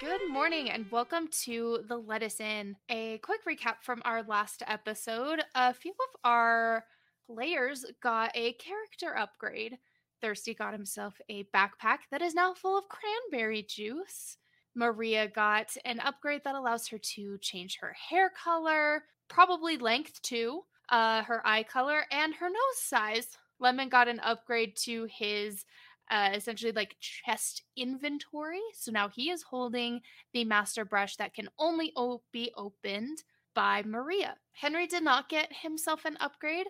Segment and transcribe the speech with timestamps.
[0.00, 2.74] Good morning and welcome to the Let Us In.
[2.88, 5.42] A quick recap from our last episode.
[5.54, 6.86] A few of our
[7.26, 9.76] players got a character upgrade.
[10.22, 14.38] Thirsty got himself a backpack that is now full of cranberry juice.
[14.74, 20.62] Marija got an upgrade that allows her to change her hair color, probably length too,
[20.88, 23.28] uh, her eye color, and her nose size.
[23.58, 25.66] Lemon got an upgrade to his
[26.10, 28.60] uh, essentially like chest inventory.
[28.74, 30.00] So now he is holding
[30.32, 33.22] the master brush that can only o- be opened
[33.54, 34.34] by Marija.
[34.52, 36.66] Henry did not get himself an upgrade,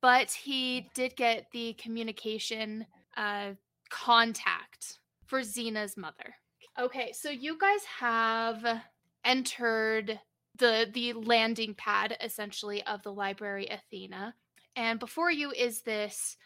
[0.00, 3.52] but he did get the communication uh,
[3.90, 6.34] contact for Xena's mother.
[6.78, 8.82] Okay, so you guys have
[9.24, 10.20] entered
[10.56, 14.34] the the landing pad essentially of the library Athena,
[14.76, 16.36] and before you is this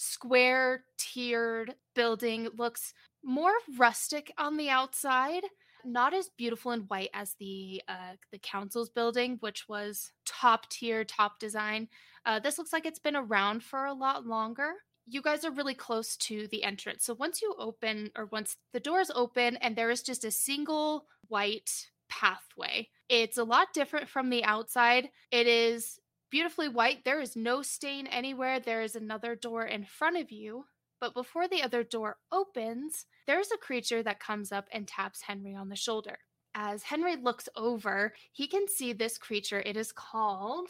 [0.00, 5.42] square tiered building looks more rustic on the outside
[5.84, 11.04] not as beautiful and white as the uh, the council's building which was top tier
[11.04, 11.88] top design.
[12.26, 14.72] Uh, this looks like it's been around for a lot longer.
[15.06, 18.80] You guys are really close to the entrance so once you open or once the
[18.80, 24.30] doors open and there is just a single white pathway it's a lot different from
[24.30, 25.10] the outside.
[25.32, 25.98] It is
[26.30, 27.04] beautifully white.
[27.04, 28.60] There is no stain anywhere.
[28.60, 30.64] There is another door in front of you.
[31.00, 35.54] But before the other door opens, there's a creature that comes up and taps Henry
[35.54, 36.18] on the shoulder.
[36.54, 39.62] As Henry looks over, he can see this creature.
[39.64, 40.68] It is called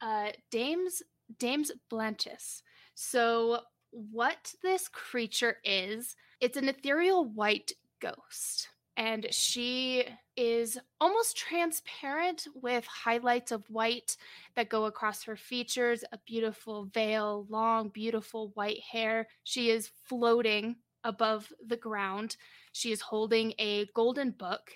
[0.00, 1.02] uh, Dames
[1.38, 2.62] Dames Blanches.
[2.94, 8.68] So, what this creature is, it's an ethereal white ghost
[9.00, 10.04] and she
[10.36, 14.14] is almost transparent with highlights of white
[14.56, 19.26] that go across her features, a beautiful veil, long, beautiful white hair.
[19.42, 22.36] She is floating above the ground.
[22.72, 24.70] She is holding a golden book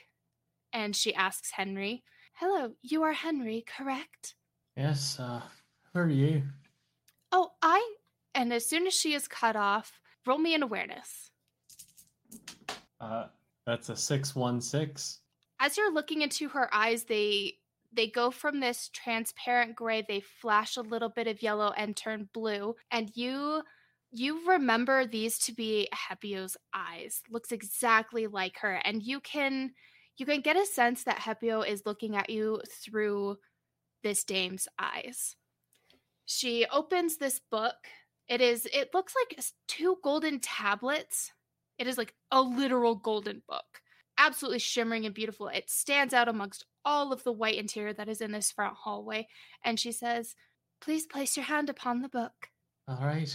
[0.73, 2.03] and she asks Henry,
[2.33, 4.37] Hello, you are Henry, correct?
[4.75, 5.43] Yes, uh,
[5.93, 6.45] who are you?
[7.31, 7.95] Oh, I.
[8.35, 11.31] And as soon as she is cut off, roll me an awareness.
[12.99, 13.27] Uh,
[13.67, 15.21] that's a 616.
[15.61, 17.55] As you're looking into her eyes, they
[17.93, 22.29] they go from this transparent gray, they flash a little bit of yellow and turn
[22.33, 23.63] blue, and you
[24.13, 27.23] you remember these to be Hepio's eyes.
[27.31, 29.73] Looks exactly like her, and you can
[30.17, 33.39] you can get a sense that Hepio is looking at you through
[34.03, 35.37] this dame's eyes.
[36.27, 37.75] She opens this book.
[38.29, 41.33] It is it looks like two golden tablets
[41.79, 43.81] it is like a literal golden book,
[44.19, 45.49] absolutely shimmering and beautiful.
[45.49, 49.27] It stands out amongst all of the white interior that is in this front hallway.
[49.65, 50.35] And she says,
[50.81, 52.51] Please place your hand upon the book.
[52.89, 53.35] All right.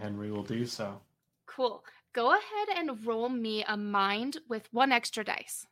[0.00, 1.00] Henry will do so.
[1.44, 1.84] Cool.
[2.14, 5.66] Go ahead and roll me a mind with one extra dice.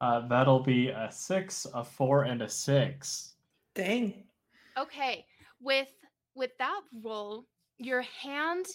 [0.00, 3.34] Uh, that'll be a six, a four, and a six.
[3.74, 4.14] Dang.
[4.78, 5.26] Okay.
[5.60, 5.88] With
[6.36, 7.44] with that roll,
[7.78, 8.66] your hand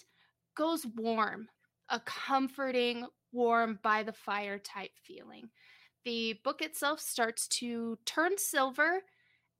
[0.56, 1.48] goes warm,
[1.88, 5.50] a comforting, warm by the fire type feeling.
[6.04, 9.02] The book itself starts to turn silver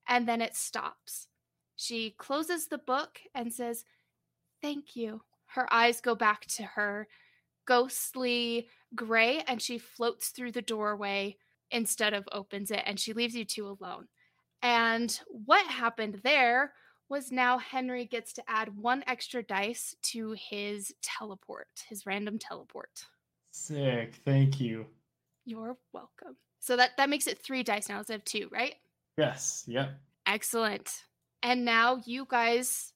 [0.08, 1.28] and then it stops.
[1.76, 3.84] She closes the book and says,
[4.62, 5.22] Thank you.
[5.48, 7.08] Her eyes go back to her
[7.66, 11.36] ghostly gray and she floats through the doorway
[11.70, 14.06] instead of opens it and she leaves you two alone.
[14.62, 16.72] And what happened there
[17.08, 23.04] was now Henry gets to add one extra dice to his teleport, his random teleport.
[23.52, 24.20] Sick.
[24.24, 24.86] Thank you.
[25.44, 26.36] You're welcome.
[26.58, 28.74] So that that makes it 3 dice now instead of 2, right?
[29.16, 29.64] Yes.
[29.66, 29.98] Yep.
[30.26, 31.04] Excellent.
[31.42, 32.92] And now you guys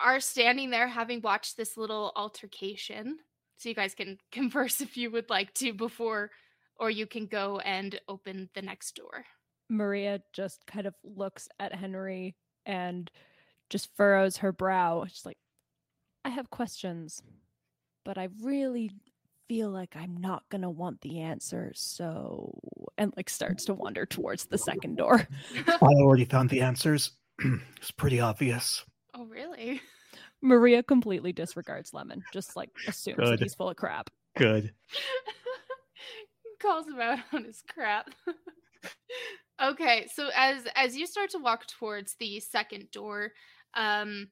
[0.00, 3.18] are standing there having watched this little altercation.
[3.56, 6.30] So you guys can converse if you would like to before
[6.76, 9.24] or you can go and open the next door.
[9.70, 12.34] Marija just kind of looks at Henry
[12.66, 13.10] and
[13.70, 15.04] just furrows her brow.
[15.08, 15.38] She's like,
[16.24, 17.22] I have questions,
[18.04, 18.90] but I really
[19.48, 21.80] feel like I'm not gonna want the answers.
[21.80, 22.58] So,
[22.96, 25.26] and like starts to wander towards the second door.
[25.66, 27.10] I already found the answers.
[27.76, 28.84] it's pretty obvious.
[29.14, 29.80] Oh, really?
[30.42, 33.40] Marija completely disregards Lemon, just like assumes that Good.
[33.40, 34.10] he's full of crap.
[34.36, 34.72] Good.
[36.64, 38.10] calls him out on his crap.
[39.62, 43.32] okay, so as as you start to walk towards the second door,
[43.76, 44.28] um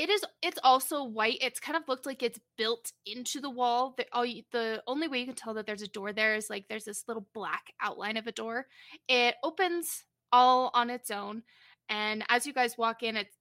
[0.00, 1.36] it is it's also white.
[1.42, 3.94] It's kind of looked like it's built into the wall.
[3.98, 6.48] The all you, the only way you can tell that there's a door there is
[6.48, 8.66] like there's this little black outline of a door.
[9.08, 11.42] It opens all on its own,
[11.90, 13.36] and as you guys walk in, it's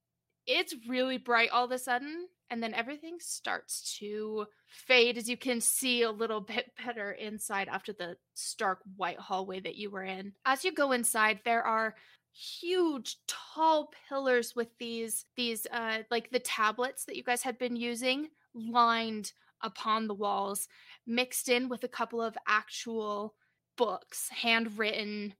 [0.48, 5.38] it's really bright all of a sudden, and then everything starts to fade as you
[5.38, 10.04] can see a little bit better inside after the stark white hallway that you were
[10.04, 10.34] in.
[10.46, 11.96] As you go inside, there are
[12.40, 17.76] huge tall pillars with these these uh like the tablets that you guys had been
[17.76, 20.70] using lined upon the walls
[21.06, 23.36] mixed in with a couple of actual
[23.78, 25.34] books handwritten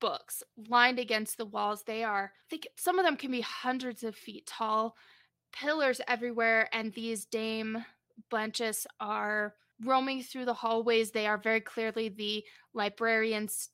[0.00, 1.84] books lined against the walls.
[1.84, 4.94] They are I think some of them can be hundreds of feet tall
[5.52, 7.84] pillars everywhere and these dame
[8.30, 11.10] blanches are roaming through the hallways.
[11.12, 12.44] They are very clearly the
[12.74, 13.70] librarians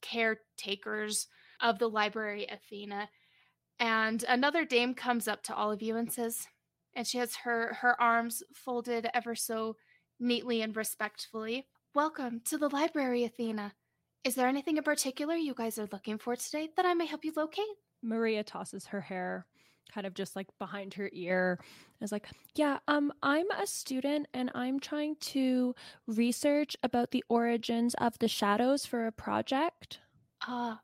[0.00, 1.26] caretakers
[1.62, 3.08] of the library athena
[3.78, 6.46] and another dame comes up to all of you and says
[6.94, 9.76] and she has her her arms folded ever so
[10.18, 13.72] neatly and respectfully welcome to the library athena.
[14.22, 17.24] Is there anything in particular you guys are looking for today that i may help
[17.24, 17.64] you locate?
[18.02, 19.46] Marija tosses her hair
[19.92, 21.58] kind of just like behind her ear
[22.00, 25.74] is like yeah um i'm a student and i'm trying to
[26.06, 29.98] research about the origins of the shadows for a project.
[30.46, 30.76] Uh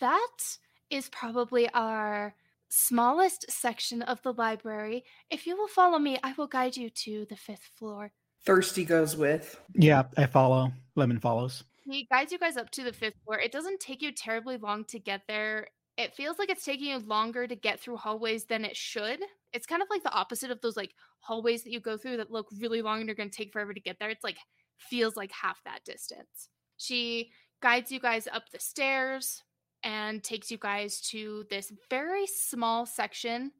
[0.00, 0.58] that
[0.90, 2.34] is probably our
[2.68, 5.04] smallest section of the library.
[5.30, 8.12] If you will follow me i will guide you to the fifth floor.
[8.44, 9.60] Thirsty goes with.
[9.74, 10.72] Yeah, I follow.
[10.94, 11.64] Lemon follows.
[11.84, 13.38] he guides you guys up to the fifth floor.
[13.38, 15.68] It doesn't take you terribly long to get there.
[15.96, 19.20] It feels like it's taking you longer to get through hallways than it should.
[19.52, 22.30] It's kind of like the opposite of those like hallways that you go through that
[22.30, 24.10] look really long and you're going to take forever to get there.
[24.10, 24.36] It's like
[24.76, 26.50] feels like half that distance.
[26.76, 27.30] She
[27.62, 29.42] guides you guys up the stairs
[29.82, 33.52] and takes you guys to this very small section.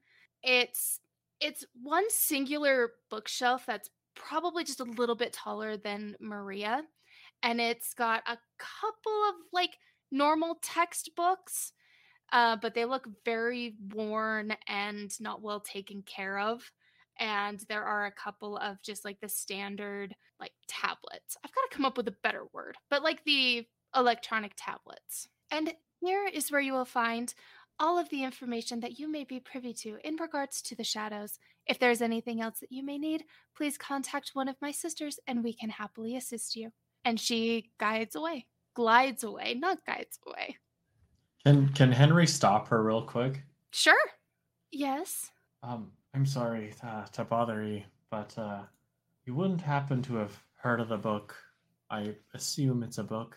[0.42, 1.00] It's
[1.40, 6.82] it's one singular bookshelf that's probably just a little bit taller than maria
[7.42, 9.76] and it's got a couple of like
[10.10, 11.72] normal textbooks
[12.32, 16.72] uh, but they look very worn and not well taken care of
[17.18, 21.36] and there are a couple of just like the standard like tablets.
[21.44, 25.28] I've got to come up with a better word but like the electronic tablets.
[25.50, 27.34] And here is where you will find
[27.78, 31.38] all of the information that you may be privy to in regards to the shadows
[31.66, 33.24] if there's anything else that you may need
[33.56, 36.70] please contact one of my sisters and we can happily assist you
[37.04, 40.56] and she guides away glides away not guides away
[41.44, 43.42] Can can Henry stop her real quick?
[43.72, 44.04] sure
[44.70, 45.30] yes
[45.62, 48.62] Um, I'm sorry uh, to bother you, but uh,
[49.26, 51.34] you wouldn't happen to have heard of the book?
[51.90, 53.36] I assume it's a book.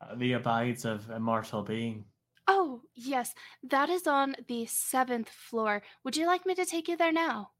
[0.00, 2.04] Uh, the Abides of Immortal Being.
[2.48, 5.82] Oh, yes, that is on the seventh floor.
[6.04, 7.50] Would you like me to take you there now?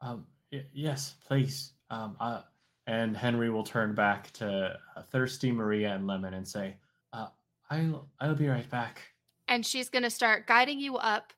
[0.00, 1.72] Um, y- yes, please.
[1.90, 2.42] Um, uh,
[2.86, 6.76] and Henry will turn back to uh, Thirsty Marija and Lemon and say,
[7.12, 7.28] uh,
[7.70, 9.00] "I'll I'll be right back."
[9.48, 11.32] And she's going to start guiding you up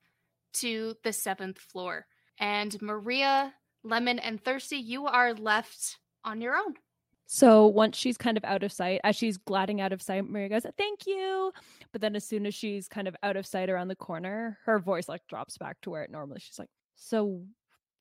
[0.54, 2.06] to the seventh floor.
[2.38, 3.52] And Marija,
[3.84, 6.74] Lemon, and Thirsty, you are left on your own.
[7.26, 10.60] So once she's kind of out of sight, as she's gliding out of sight, Marija
[10.60, 11.52] goes, "Thank you."
[11.92, 14.78] But then as soon as she's kind of out of sight around the corner, her
[14.78, 16.40] voice like drops back to where it normally.
[16.40, 17.42] She's like, "So,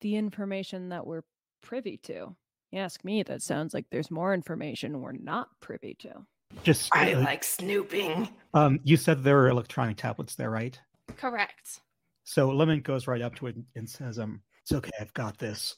[0.01, 1.23] the information that we're
[1.61, 2.35] privy to."
[2.71, 6.25] You ask me, that sounds like there's more information we're not privy to.
[6.63, 8.29] Just I uh, like snooping.
[8.53, 10.79] um, you said there are electronic tablets there, right?
[11.17, 11.81] Correct.
[12.23, 15.75] So Lemon goes right up to it and says, "Um, it's okay, I've got this,"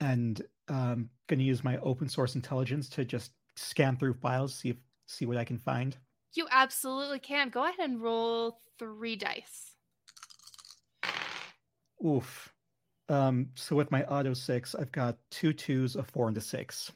[0.00, 4.70] and um, going to use my open source intelligence to just scan through files, see
[4.70, 4.76] if
[5.06, 5.96] see what I can find.
[6.34, 7.48] You absolutely can.
[7.48, 9.74] Go ahead and roll three dice.
[12.04, 12.52] Oof.
[13.08, 16.92] Um, so with my auto six, I've got two twos, a four, and a six.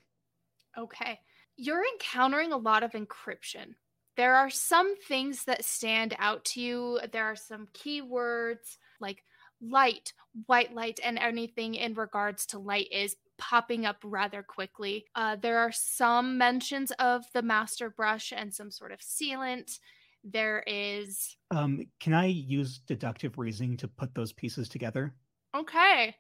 [0.76, 1.21] Okay.
[1.57, 3.75] You're encountering a lot of encryption.
[4.16, 7.00] There are some things that stand out to you.
[7.12, 9.23] There are some keywords like
[9.60, 10.12] light,
[10.46, 15.06] white light, and anything in regards to light is popping up rather quickly.
[15.14, 19.78] Uh, there are some mentions of the master brush and some sort of sealant.
[20.22, 21.36] There is.
[21.50, 25.14] Um, can I use deductive reasoning to put those pieces together?
[25.56, 26.14] Okay.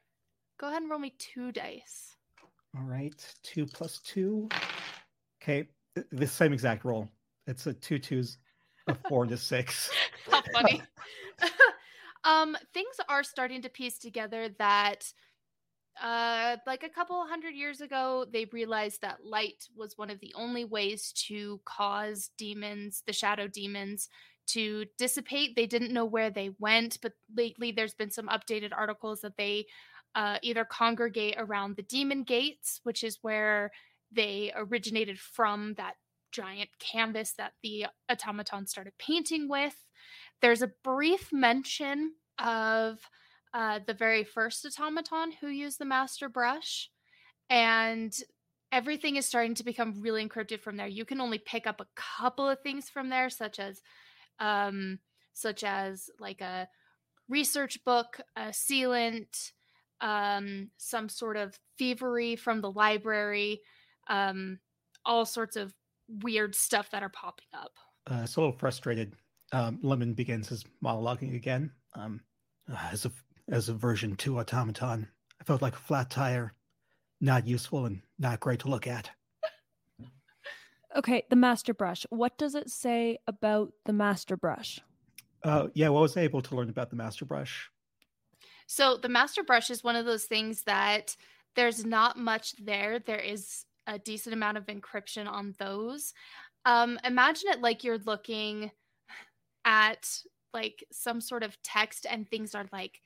[0.58, 2.16] Go ahead and roll me two dice.
[2.76, 4.48] All right, two plus two.
[5.42, 5.68] Okay,
[6.12, 7.08] the same exact roll.
[7.46, 8.38] It's a two twos,
[8.86, 9.90] a four, a six.
[10.30, 10.82] How funny.
[12.24, 15.12] um, things are starting to piece together that
[16.00, 20.32] uh like a couple hundred years ago they realized that light was one of the
[20.36, 24.08] only ways to cause demons the shadow demons
[24.46, 25.54] to dissipate.
[25.54, 29.66] They didn't know where they went but lately there's been some updated articles that they
[30.14, 33.70] uh, either congregate around the demon gates which is where
[34.12, 35.94] they originated from that
[36.32, 39.84] giant canvas that the automaton started painting with
[40.42, 42.98] there's a brief mention of
[43.52, 46.90] uh, the very first automaton who used the master brush,
[47.48, 48.16] and
[48.72, 50.86] everything is starting to become really encrypted from there.
[50.86, 53.82] You can only pick up a couple of things from there, such as,
[54.38, 54.98] um,
[55.32, 56.68] such as like a
[57.28, 59.52] research book, a sealant,
[60.00, 63.60] um, some sort of thievery from the library,
[64.08, 64.58] um,
[65.04, 65.74] all sorts of
[66.22, 67.72] weird stuff that are popping up.
[68.06, 69.14] Uh, so a little frustrated.
[69.52, 71.72] Um, Lemon begins his monologuing again.
[71.94, 72.20] Um,
[72.90, 73.12] as a
[73.50, 75.08] as a version two automaton,
[75.40, 76.52] I felt like a flat tire,
[77.20, 79.10] not useful and not great to look at.
[80.96, 82.04] Okay, the master brush.
[82.10, 84.80] What does it say about the master brush?
[85.44, 87.70] Uh, yeah, well, I was able to learn about the master brush.
[88.66, 91.16] So the master brush is one of those things that
[91.56, 92.98] there's not much there.
[92.98, 96.12] There is a decent amount of encryption on those.
[96.64, 98.70] Um, imagine it like you're looking
[99.64, 100.08] at
[100.52, 103.00] like some sort of text and things are like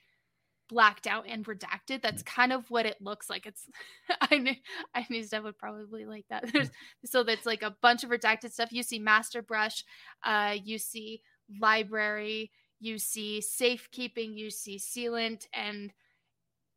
[0.69, 2.03] blacked out and redacted.
[2.03, 2.27] That's mm.
[2.27, 3.47] kind of what it looks like.
[3.47, 3.69] It's
[4.21, 4.55] I knew
[4.95, 6.51] I knew Steph would probably like that.
[6.53, 6.73] There's, mm.
[7.05, 8.73] so that's like a bunch of redacted stuff.
[8.73, 9.85] You see master brush,
[10.25, 11.23] uh, you see
[11.61, 15.93] library, you see safekeeping, you see sealant, and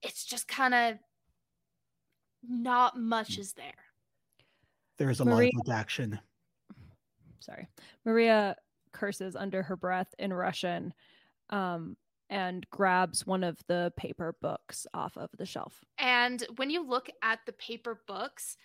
[0.01, 0.98] it's just kind of
[2.48, 3.39] not much mm.
[3.39, 3.74] is there.
[4.98, 6.19] There's a Marija- lot of redaction.
[7.39, 7.67] Sorry.
[8.03, 8.55] Marija
[8.98, 10.94] curses under her breath in Russian
[11.50, 11.96] um,
[12.30, 15.80] and grabs one of the paper books off of the shelf.
[15.98, 18.58] And when you look at the paper books,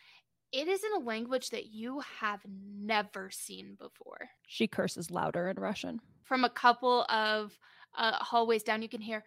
[0.52, 4.30] it is in a language that you have never seen before.
[4.46, 6.00] She curses louder in Russian.
[6.24, 7.56] From a couple of
[7.96, 9.24] uh, hallways down, you can hear,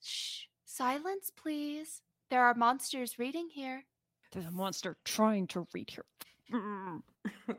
[0.00, 2.00] shh, silence, please.
[2.30, 3.84] There are monsters reading here.
[4.32, 6.04] There's a monster trying to read here.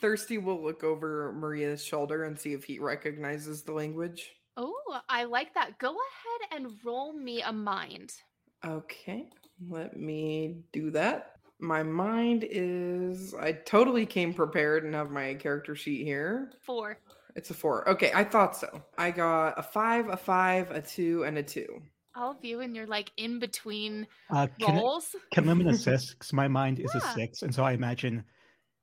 [0.00, 4.32] Thirsty will look over Marija's shoulder and see if he recognizes the language.
[4.56, 5.78] Oh, I like that.
[5.78, 8.12] Go ahead and roll me a mind.
[8.64, 9.28] Okay,
[9.68, 11.32] let me do that.
[11.60, 13.34] My mind is.
[13.34, 16.52] I totally came prepared and have my character sheet here.
[16.64, 16.98] Four.
[17.36, 17.88] It's a four.
[17.88, 18.80] Okay, I thought so.
[18.96, 21.82] I got a five, a five, a two, and a two.
[22.16, 25.16] All of you, and you're like in between Uh, can, rolls.
[25.32, 26.16] can Lemon assist?
[26.18, 27.00] 'Cause my mind is Yeah.
[27.00, 28.24] a six, and so I imagine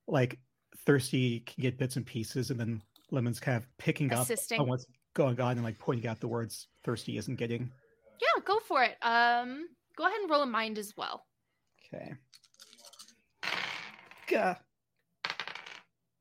[0.07, 0.37] like
[0.85, 4.59] Thirsty can get bits and pieces, and then Lemon's kind of picking up Assisting.
[4.59, 7.69] on what's going on and like pointing out the words Thirsty isn't getting.
[8.19, 8.97] Yeah, go for it.
[9.01, 11.25] Um, go ahead and roll a mind as well.
[11.93, 12.13] Okay.
[14.27, 14.55] Gah.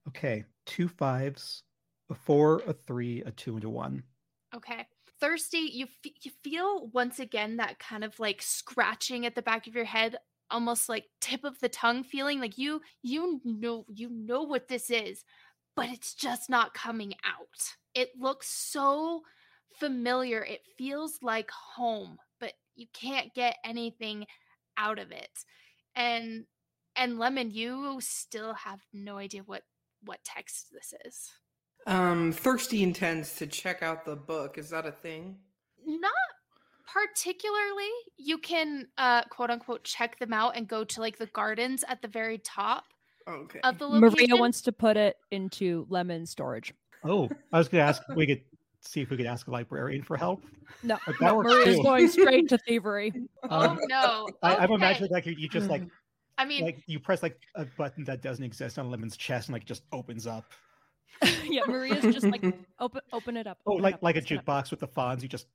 [0.08, 1.62] Okay, two fives,
[2.10, 4.02] a four, a three, a two, and a one.
[4.54, 4.86] Okay.
[5.20, 9.66] Thirsty, you f- you feel once again that kind of like scratching at the back
[9.66, 10.16] of your head,
[10.50, 14.90] almost like tip of the tongue feeling like you you know you know what this
[14.90, 15.24] is,
[15.76, 17.74] but it's just not coming out.
[17.94, 19.22] It looks so
[19.78, 20.44] familiar.
[20.44, 24.26] It feels like home, but you can't get anything
[24.76, 25.44] out of it.
[25.94, 26.44] And
[26.96, 29.62] and Lemon, you still have no idea what
[30.04, 31.30] what text this is.
[31.86, 34.58] Um, Thirsty intends to check out the book.
[34.58, 35.38] Is that a thing?
[35.86, 36.12] not
[36.92, 41.84] particularly you can uh quote unquote check them out and go to like the gardens
[41.88, 42.84] at the very top
[43.28, 43.60] Okay.
[43.62, 46.74] of the location Marija wants to put it into lemon storage.
[47.04, 48.02] Oh, I was gonna ask.
[48.16, 48.42] we could
[48.80, 50.42] see if we could ask a librarian for help.
[50.82, 51.82] No, But that works Marija's too.
[51.82, 53.12] going straight to thievery.
[53.48, 55.82] oh Um, no I, I'm imagining like you, you just like
[56.38, 59.52] i mean like you press like a button that doesn't exist on Lemon's chest and
[59.52, 60.46] like just opens up.
[61.44, 62.42] yeah, Marija's just like
[62.80, 63.58] open open it up.
[63.66, 65.22] Oh, open it like up, like a open it up." jukebox with the fawns.
[65.22, 65.46] You just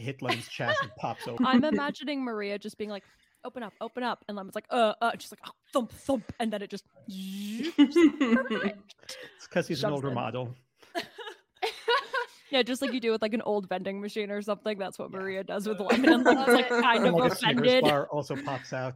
[0.00, 1.44] hit Lemon's chest and pops open.
[1.46, 3.04] I'm imagining Marija just being like,
[3.44, 6.52] "Open up, open up," and Lemon's like, "Uh, uh," just like oh, thump, thump, and
[6.52, 6.84] then it just.
[7.78, 10.14] It's because he's an older in.
[10.14, 10.54] model.
[12.50, 14.78] yeah, just like you do with like an old vending machine or something.
[14.78, 15.18] That's what Yeah.
[15.18, 16.12] Marija does with Lemon.
[16.12, 17.82] And Lemon's like kind And of like offended.
[17.84, 18.94] bar also pops out.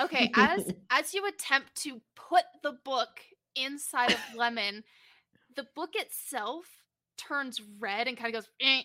[0.00, 3.20] okay as as you attempt to put the book
[3.54, 4.82] inside of lemon
[5.54, 6.66] the book itself
[7.16, 8.82] turns red and kind of goes "Eh,"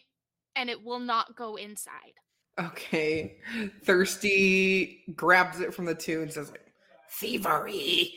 [0.56, 2.14] and it will not go inside
[2.60, 3.38] okay.
[3.84, 6.74] Thirsty grabs it from the two and says like,
[7.10, 8.14] thievery.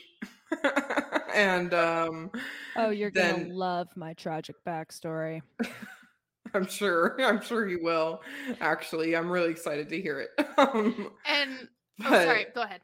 [1.35, 2.31] and um
[2.77, 5.43] Oh, you're gonna love my tragic backstory.
[6.55, 7.17] I'm sure.
[7.21, 8.23] I'm sure you will.
[8.61, 10.31] Actually, I'm really excited to hear it.
[10.57, 11.69] Um, and
[12.05, 12.81] oh sorry go ahead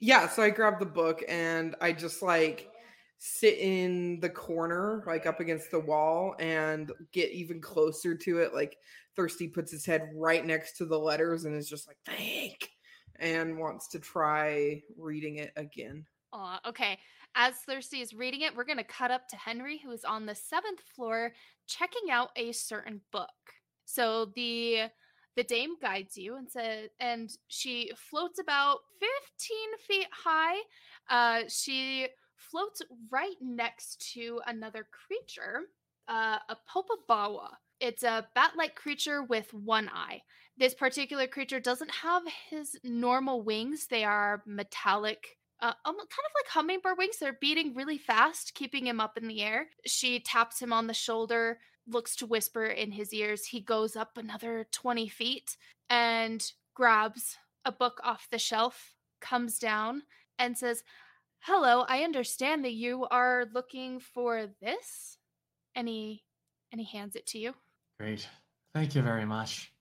[0.00, 2.70] Yeah, so I grab the book and I just like
[3.18, 8.54] sit in the corner, like up against the wall, and get even closer to it.
[8.54, 8.78] Like
[9.14, 12.70] Thirsty puts his head right next to the letters and is just like, thank,
[13.18, 16.04] and wants to try reading it again.
[16.32, 16.98] Aw, okay.
[17.34, 20.26] As Thirsty is reading it, we're going to cut up to Henry, who is on
[20.26, 21.32] the seventh floor
[21.66, 23.28] checking out a certain book.
[23.84, 24.90] So the
[25.36, 30.56] The dame guides you and said, and she floats about 15 feet high.
[31.10, 35.62] Uh, she floats right next to another creature,
[36.08, 37.48] uh, a Popobawa.
[37.80, 40.22] It's a bat like creature with one eye.
[40.56, 45.36] This particular creature doesn't have his normal wings, they are metallic.
[45.60, 47.16] Uh, kind of like hummingbird wings.
[47.18, 49.68] They're beating really fast, keeping him up in the air.
[49.86, 53.46] She taps him on the shoulder, looks to whisper in his ears.
[53.46, 55.56] He goes up another 20 feet
[55.88, 60.02] and grabs a book off the shelf, comes down,
[60.38, 60.82] and says,
[61.46, 65.16] Hello, I understand that you are looking for this.
[65.76, 66.24] And he
[66.72, 67.54] and he hands it to you.
[68.00, 68.28] Great.
[68.74, 69.72] Thank you very much.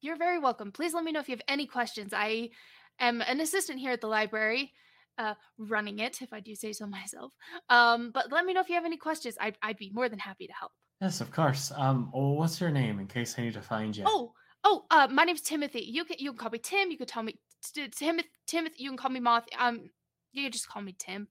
[0.00, 0.72] You're very welcome.
[0.72, 2.12] Please let me know if you have any questions.
[2.12, 2.50] I
[2.98, 4.72] am an assistant here at the library,
[5.16, 7.32] uh, running it, if I do say so myself.
[7.68, 9.36] Um, but let me know if you have any questions.
[9.40, 10.72] I'd, I'd be more than happy to help.
[11.00, 11.70] Yes, of course.
[11.76, 14.02] Um, well, what's your name in case I need to find you?
[14.04, 14.32] Oh,
[14.64, 15.82] oh, uh, my name's Timothy.
[15.82, 16.90] You can you can call me Tim.
[16.90, 17.38] You can tell me
[17.72, 18.24] Timothy.
[18.48, 18.74] Timothy.
[18.78, 19.46] You can call me Moth.
[19.56, 19.90] Um,
[20.34, 21.28] you can just call me Tim.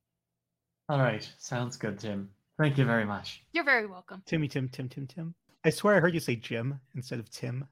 [0.90, 2.30] All right, sounds good, Tim.
[2.58, 3.44] Thank you very much.
[3.52, 4.22] You're very welcome.
[4.26, 5.36] Timmy, Tim, Tim, Tim, Tim.
[5.66, 7.68] I swear I heard you say Jim instead of Tim.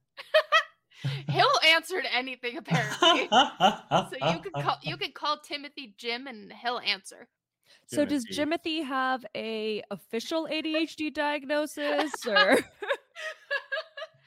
[1.30, 3.28] He'll answer to anything apparently.
[3.32, 7.28] so you could call you could call Timothy Jim and he'll answer.
[7.88, 12.60] So does Jimothy have a official ADHD diagnosis or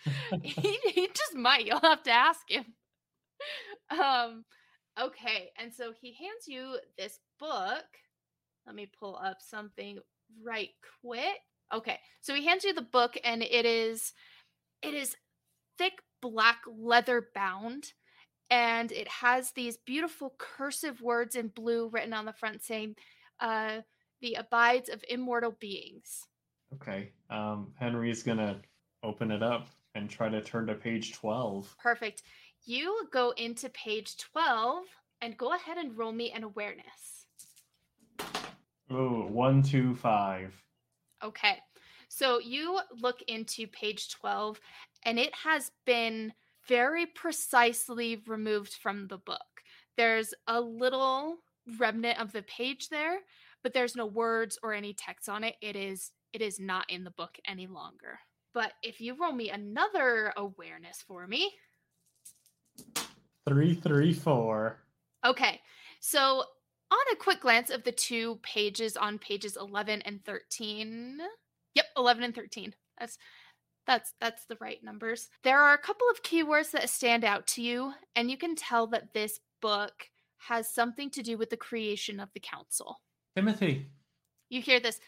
[0.43, 1.65] he, he just might.
[1.65, 2.65] You'll have to ask him.
[3.91, 4.45] Um
[5.01, 7.85] okay, and so he hands you this book.
[8.67, 9.99] Let me pull up something
[10.43, 10.71] right
[11.03, 11.41] quick.
[11.73, 11.99] Okay.
[12.21, 14.13] So he hands you the book and it is
[14.83, 15.17] it is
[15.79, 17.93] thick black leather bound
[18.51, 22.95] and it has these beautiful cursive words in blue written on the front saying
[23.41, 23.79] uh
[24.21, 26.27] the abides of immortal beings.
[26.75, 27.11] Okay.
[27.31, 28.57] Um Henry's going to
[29.03, 31.77] open it up and try to turn to page 12.
[31.81, 32.23] Perfect.
[32.67, 34.87] You go into page 12
[35.21, 37.27] and go ahead and roll me an awareness.
[38.91, 40.55] Oh, one, two, five.
[41.23, 41.59] Okay.
[42.09, 44.59] So you look into page 12
[45.05, 46.33] and it has been
[46.67, 49.41] very precisely removed from the book.
[49.99, 51.37] There's a little
[51.79, 53.19] remnant of the page there,
[53.63, 55.57] but there's no words or any text on it.
[55.61, 58.19] It is it is not in the book any longer.
[58.55, 61.53] But if you roll me another awareness for me.
[63.49, 64.81] Three, three, four.
[65.25, 65.61] Okay.
[66.01, 66.45] So
[66.91, 71.19] on a quick glance of the two pages on pages 11 and 13
[71.75, 73.19] yep 11 and 13 that's
[73.87, 77.63] that's that's the right numbers there are a couple of keywords that stand out to
[77.63, 80.09] you and you can tell that this book
[80.49, 83.01] has something to do with the creation of the council
[83.35, 83.89] Timothy.
[84.51, 85.01] you hear this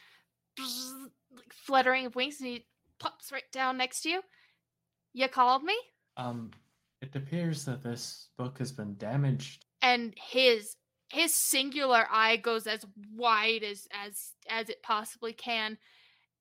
[0.59, 2.67] like fluttering of wings and he
[2.99, 4.23] pops right down next to you
[5.13, 5.77] you called me
[6.17, 6.51] Um,
[7.07, 9.65] it appears that this book has been damaged.
[9.83, 10.77] and his
[11.11, 15.79] his singular eye goes as wide as as as it possibly can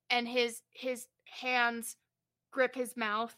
[0.10, 1.06] and his his
[1.42, 1.96] hands
[2.52, 3.36] grip his mouth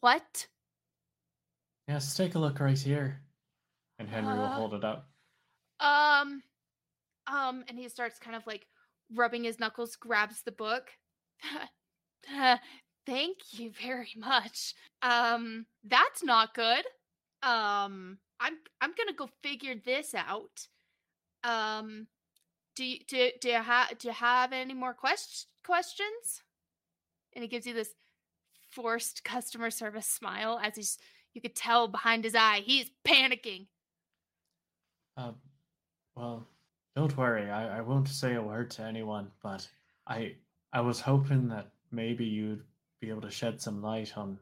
[0.00, 0.46] what
[1.88, 3.22] Yes, take a look right here.
[4.00, 5.08] And Henry will Uh, hold it up.
[5.78, 6.42] um
[7.28, 8.66] um and he starts kind of like
[9.14, 10.90] rubbing his knuckles grabs the book
[13.06, 14.74] thank you very much.
[15.02, 16.84] Um that's not good.
[17.42, 20.66] Um i'm i'm gonna go figure this out.
[21.44, 22.08] Um
[22.74, 26.42] do you do, do you have do you have any more quest- questions?
[27.34, 27.94] And he gives you this
[28.70, 30.98] forced customer service smile as he's
[31.32, 33.66] you could tell behind his eye he's panicking.
[35.18, 35.36] Um,
[36.14, 36.46] well,
[36.94, 37.50] don't worry.
[37.50, 39.66] I, I won't say a word to anyone, but
[40.06, 40.34] I
[40.72, 42.62] I was hoping that maybe you'd
[43.00, 44.38] be able to shed some light on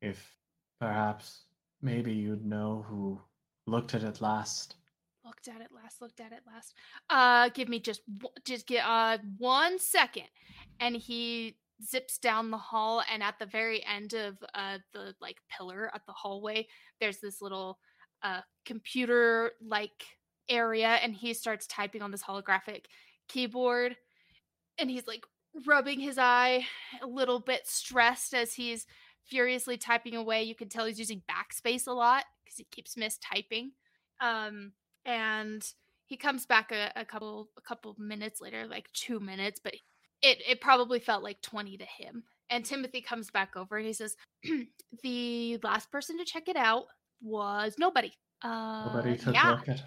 [0.00, 0.36] if
[0.80, 1.44] perhaps
[1.82, 3.20] maybe you'd know who
[3.66, 4.76] looked at it last.
[5.24, 6.74] looked at it last looked at it last.
[7.08, 8.02] Uh give me just
[8.44, 10.28] just get uh one second.
[10.80, 15.38] And he zips down the hall and at the very end of uh the like
[15.50, 16.66] pillar at the hallway
[17.00, 17.78] there's this little
[18.22, 20.04] uh computer like
[20.50, 22.84] area and he starts typing on this holographic
[23.28, 23.96] keyboard.
[24.78, 25.24] And he's like
[25.66, 26.64] rubbing his eye
[27.02, 28.86] a little bit stressed as he's
[29.26, 30.42] furiously typing away.
[30.42, 33.70] You can tell he's using backspace a lot because he keeps mistyping
[34.20, 34.72] um
[35.06, 35.64] and
[36.06, 39.72] he comes back a, a couple a couple minutes later like two minutes but
[40.22, 42.24] it it probably felt like 20 to him.
[42.50, 44.16] And timothy comes back over and he says
[45.02, 46.84] the last person to check it out
[47.22, 48.12] was nobody.
[48.42, 49.50] Uh Nobody took yeah.
[49.50, 49.84] A look at it.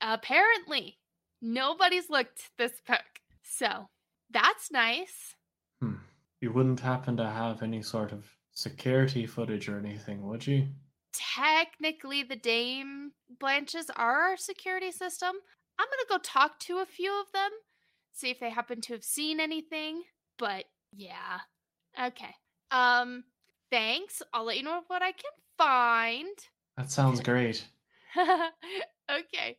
[0.00, 0.98] apparently
[1.42, 3.00] nobody's looked this book.
[3.42, 3.88] So
[4.30, 5.34] that's nice
[5.80, 5.96] Hmm.
[6.40, 10.68] You wouldn't happen to have any sort of security footage or anything, would you?
[11.12, 15.34] Technically, the Dame Blanches are our security system.
[15.78, 17.50] I'm gonna go talk to a few of them,
[18.12, 20.02] see if they happen to have seen anything.
[20.38, 21.40] But yeah,
[22.02, 22.34] okay.
[22.70, 23.24] Um,
[23.70, 24.22] thanks.
[24.32, 26.36] I'll let you know what I can find.
[26.78, 27.66] That sounds great.
[29.10, 29.58] okay.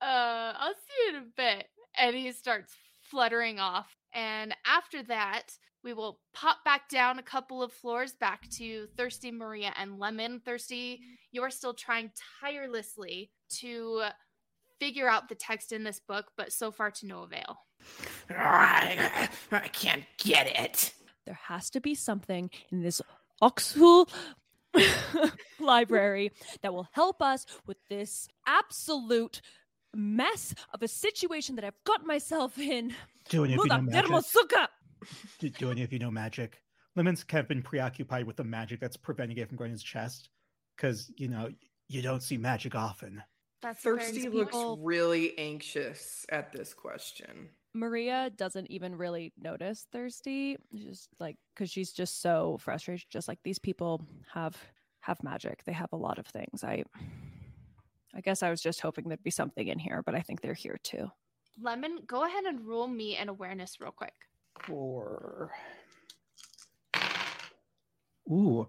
[0.00, 1.68] Uh, I'll see you in a bit.
[1.98, 2.74] And he starts
[3.10, 3.96] fluttering off.
[4.12, 9.30] And after that, we will pop back down a couple of floors back to Thirsty
[9.30, 10.40] Marija and Lemon.
[10.44, 11.14] Thirsty, mm-hmm.
[11.32, 14.02] you are still trying tirelessly to
[14.80, 17.58] figure out the text in this book, but so far to no avail.
[18.30, 19.28] I
[19.72, 20.92] can't get it.
[21.24, 23.00] There has to be something in this
[23.42, 24.08] Oxhull
[25.60, 29.40] library that will help us with this absolute
[29.96, 32.94] mess of a situation that I've got myself in.
[33.28, 34.10] Do any of you know magic?
[34.10, 34.68] Dermosuka!
[35.38, 36.62] Do, do any of you know magic?
[36.94, 39.82] Lemon's kind of been preoccupied with the magic that's preventing it from going in his
[39.82, 40.30] chest.
[40.76, 41.48] Because, you know,
[41.88, 43.22] you don't see magic often.
[43.62, 44.80] That's Thirsty good looks point.
[44.82, 47.48] really anxious at this question.
[47.74, 53.06] Marija doesn't even really notice thirsty, just like because she's just so frustrated.
[53.10, 54.56] Just like these people have
[55.00, 56.64] have magic, they have a lot of things.
[56.64, 56.84] I,
[58.16, 60.54] I guess I was just hoping there'd be something in here, but I think they're
[60.54, 61.10] here too.
[61.60, 64.14] Lemon, go ahead and roll me an awareness real quick.
[64.64, 65.52] Four.
[68.30, 68.68] Ooh.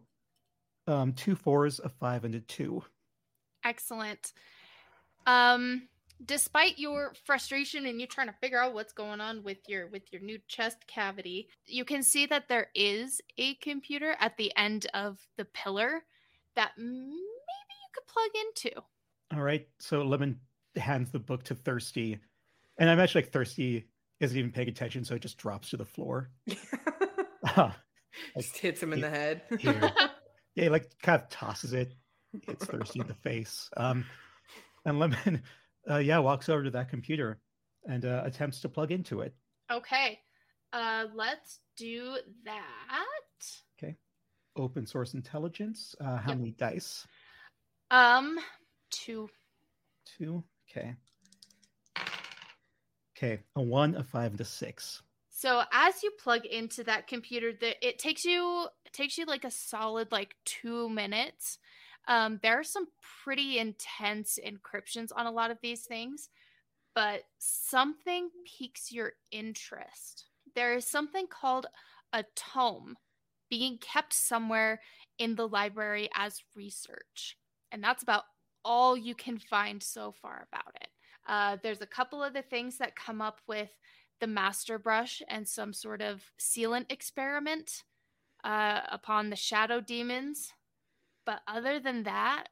[0.85, 2.83] Um, two fours, a five, and a two.
[3.63, 4.33] Excellent.
[5.25, 5.89] Um,
[6.25, 10.03] despite your frustration and you trying to figure out what's going on with your with
[10.11, 14.87] your new chest cavity, you can see that there is a computer at the end
[14.93, 16.03] of the pillar
[16.55, 18.81] that maybe you could plug into.
[19.33, 19.67] All right.
[19.79, 20.39] So Lemon
[20.75, 22.19] hands the book to Thirsty.
[22.77, 23.87] And I imagine like Thirsty
[24.19, 26.29] isn't even paying attention, so it just drops to the floor.
[27.55, 27.71] Uh,
[28.35, 29.43] Just hits him in the head.
[29.63, 29.91] Yeah,
[30.55, 31.93] he like kind of tosses it,
[32.47, 33.69] hits Thirsty in the face.
[33.77, 34.05] Um,
[34.85, 35.43] and Lemon,
[35.89, 37.39] uh, yeah, walks over to that computer
[37.87, 39.35] and uh, attempts to plug into it.
[39.71, 40.19] Okay.
[40.73, 43.45] Uh let's do that.
[43.77, 43.95] Okay,
[44.55, 45.95] open source intelligence.
[46.01, 46.37] Uh, how Yep.
[46.39, 47.05] many dice?
[47.91, 48.39] Um
[48.89, 49.29] two.
[50.05, 50.43] Two.
[50.69, 50.95] Okay.
[53.17, 55.01] Okay, a one, a five, and a six.
[55.29, 59.43] So as you plug into that computer, that it takes you it takes you like
[59.43, 61.59] a solid like two minutes.
[62.07, 62.87] Um, there are some
[63.23, 66.29] pretty intense encryptions on a lot of these things,
[66.95, 70.25] but something piques your interest.
[70.55, 71.65] There is something called
[72.13, 72.95] a tome
[73.49, 74.79] being kept somewhere
[75.19, 77.37] in the library as research,
[77.71, 78.23] and that's about
[78.67, 80.89] all you can find so far about it.
[81.25, 83.69] Uh, there's a couple of the things that come up with
[84.19, 87.83] the master brush and some sort of sealant experiment
[88.43, 90.53] uh, upon the shadow demons.
[91.25, 92.47] But other than that,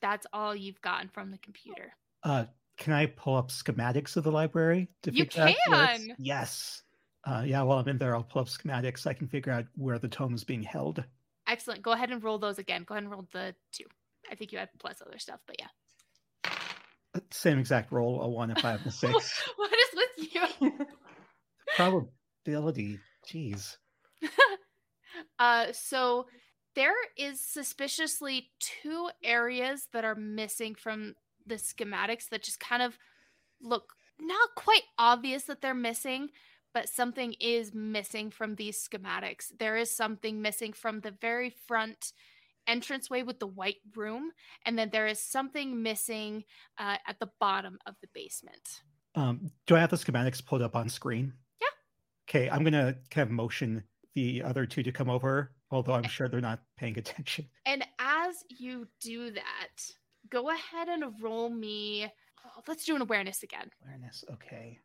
[0.00, 1.92] that's all you've gotten from the computer.
[2.24, 2.46] Uh,
[2.76, 6.14] can I pull up schematics of the library to You figure out where can!
[6.18, 6.82] Yes.
[7.24, 9.98] Uh, yeah, while I'm in there, I'll pull up schematics I can figure out where
[9.98, 11.04] the tome is being held.
[11.46, 11.82] Excellent.
[11.82, 12.84] Go ahead and roll those again.
[12.84, 13.84] Go ahead and roll the two.
[14.30, 15.68] I think you had plus other stuff, but yeah.
[17.30, 19.42] Same exact roll, a one, a five, and a six.
[19.56, 20.86] what is with you?
[21.76, 22.98] Probability.
[23.26, 23.76] Jeez.
[25.38, 26.26] uh, so
[26.74, 31.14] there is suspiciously two areas that are missing from
[31.46, 32.98] the schematics that just kind of
[33.60, 36.28] look not quite obvious that they're missing,
[36.72, 39.52] but something is missing from these schematics.
[39.58, 42.12] There is something missing from the very front
[42.66, 44.30] entranceway with the white room,
[44.66, 46.44] and then there is something missing
[46.78, 48.82] uh, at the bottom of the basement.
[49.14, 51.32] Um, do I have the schematics pulled up on screen?
[51.60, 51.68] Yeah.
[52.28, 56.28] Okay, I'm gonna kind of motion the other two to come over, although I'm sure
[56.28, 57.46] they're not paying attention.
[57.66, 59.84] And as you do that,
[60.30, 62.10] go ahead and roll me.
[62.44, 63.68] oh, let's do an awareness again.
[63.84, 64.24] Awareness.
[64.32, 64.78] Okay.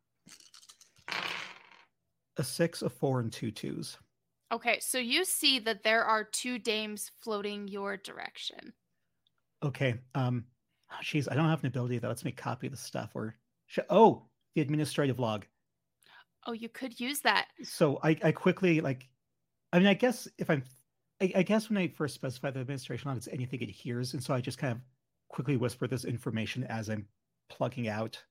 [2.38, 3.98] A six, a four, and two twos.
[4.51, 8.73] Okay, so you see that there are two dames floating your direction.
[9.63, 9.99] Okay.
[10.15, 10.45] Um,
[11.01, 13.12] jeez, I don't have an ability that lets me copy the stuff.
[13.15, 15.45] Or sh- oh, the administrative log.
[16.45, 17.49] Oh, you could use that.
[17.63, 19.10] So I, I quickly like,
[19.73, 20.63] I mean, I guess if I'm,
[21.21, 24.23] I, I guess when I first specify the administration log, it's anything it hears, and
[24.23, 24.81] so I just kind of
[25.29, 27.07] quickly whisper this information as I'm
[27.49, 28.23] plugging out.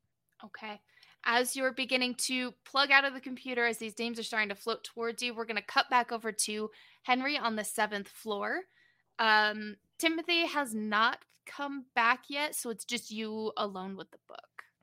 [0.45, 0.81] Okay.
[1.29, 4.55] As you're beginning to plug out of the computer, as these names are starting to
[4.55, 6.71] float towards you, we're going to cut back over to
[7.03, 8.61] Henry on the seventh floor.
[9.19, 14.39] Um, Timothy has not come back yet, so it's just you alone with the book.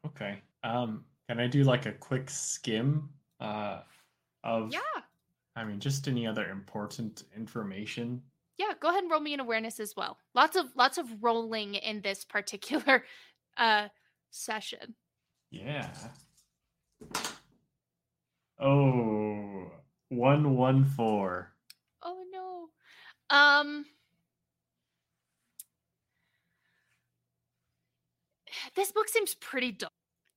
[0.05, 0.41] Okay.
[0.63, 3.79] Um, can I do like a quick skim uh,
[4.43, 4.71] of?
[4.73, 4.79] Yeah.
[5.55, 8.21] I mean, just any other important information
[8.57, 10.17] Yeah, go ahead and roll me an awareness as well.
[10.33, 13.05] Lots of lots of rolling in this particular
[13.57, 13.87] uh
[14.31, 14.95] session.
[15.51, 15.89] Yeah.
[18.59, 19.71] Oh,
[20.09, 21.53] one one four.
[22.01, 22.69] Oh no.
[23.35, 23.85] Um
[28.75, 29.89] This book seems pretty dull.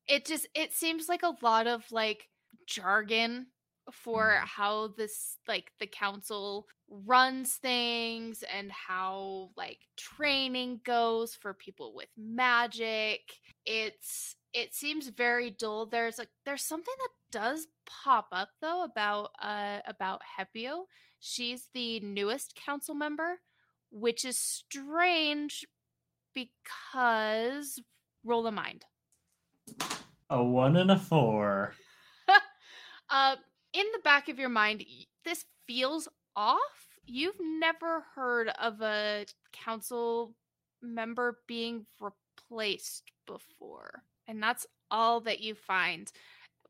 [0.09, 2.29] It just it seems like a lot of like
[2.67, 3.47] jargon
[3.93, 4.47] for Mm.
[4.47, 12.09] how this like the council runs things and how like training goes for people with
[12.17, 13.21] magic.
[13.65, 15.85] It's it seems very dull.
[15.85, 20.85] There's like there's something that does pop up though about uh about Hepio.
[21.21, 23.41] She's the newest council member,
[23.91, 25.67] which is strange
[26.35, 27.81] because
[28.25, 28.87] roll a mind.
[30.31, 31.75] A one and a four.
[33.11, 33.37] uh,
[33.75, 34.85] in the back of your mind,
[35.25, 36.89] this feels off.
[37.05, 40.35] You've never heard of a council
[40.83, 46.11] member being replaced before, and that's all that you find.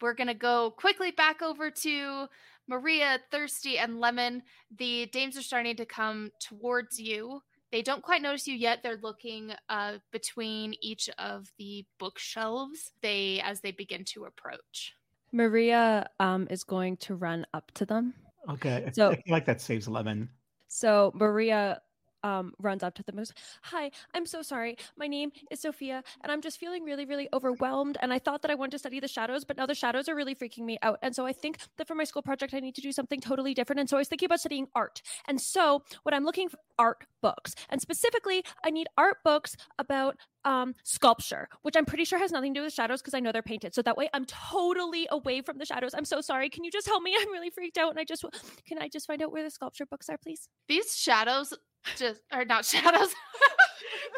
[0.01, 2.27] We're gonna go quickly back over to
[2.69, 4.43] Marija, Thirsty, and Lemon.
[4.77, 7.41] The dames are starting to come towards you.
[7.73, 8.83] They don't quite notice you yet.
[8.83, 12.93] They're looking uh, between each of the bookshelves.
[13.03, 14.95] They as they begin to approach.
[15.33, 18.15] Marija um, is going to run up to them.
[18.49, 20.29] Okay, So- I feel like that saves Lemon.
[20.69, 21.81] So Marija
[22.27, 24.77] um, runs up to them and goes, Hi, I'm so sorry.
[24.97, 27.97] My name is Sophia, and I'm just feeling really, really overwhelmed.
[28.03, 30.15] And I thought that I wanted to study the shadows, but now the shadows are
[30.15, 30.99] really freaking me out.
[31.03, 33.55] And so I think that for my school project, I need to do something totally
[33.55, 33.81] different.
[33.81, 35.03] And so I was thinking about studying art.
[35.29, 37.55] And so what I'm looking for art books.
[37.71, 42.55] And specifically, I need art books about um, sculpture, which I'm pretty sure has nothing
[42.55, 43.75] to do with shadows because I know they're painted.
[43.75, 45.93] So that way I'm totally away from the shadows.
[45.95, 46.49] I'm so sorry.
[46.49, 47.17] Can you just help me?
[47.21, 47.91] I'm really freaked out.
[47.91, 48.25] And I just,
[48.67, 50.49] can I just find out where the sculpture books are, please?
[50.69, 51.55] these shadows
[51.97, 53.15] just or not shadows.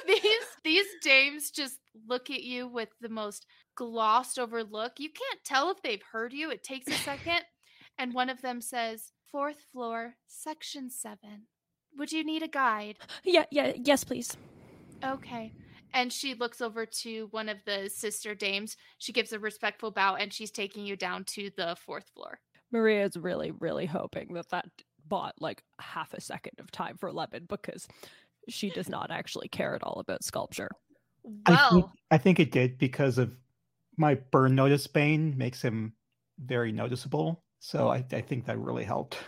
[0.06, 1.78] These these dames just
[2.08, 4.98] look at you with the most glossed over look.
[4.98, 6.50] You can't tell if they've heard you.
[6.50, 7.40] It takes a second.
[7.98, 11.46] And one of them says fourth floor section 7
[11.96, 12.96] would you need a guide?
[13.24, 14.36] Yeah, yeah, yes, please.
[15.04, 15.52] okay.
[15.94, 18.76] And she looks over to one of the sister dames.
[18.98, 22.38] She gives a respectful bow and she's taking you down to the fourth floor.
[22.70, 24.66] Marija is really, really hoping that that
[25.08, 27.86] bought like half a second of time for Lemon because
[28.48, 30.70] she does not actually care at all about sculpture.
[31.46, 33.32] I think, well I think it did because of
[33.96, 35.92] my burn notice bane makes him
[36.38, 37.42] very noticeable.
[37.60, 39.18] So I, I think that really helped.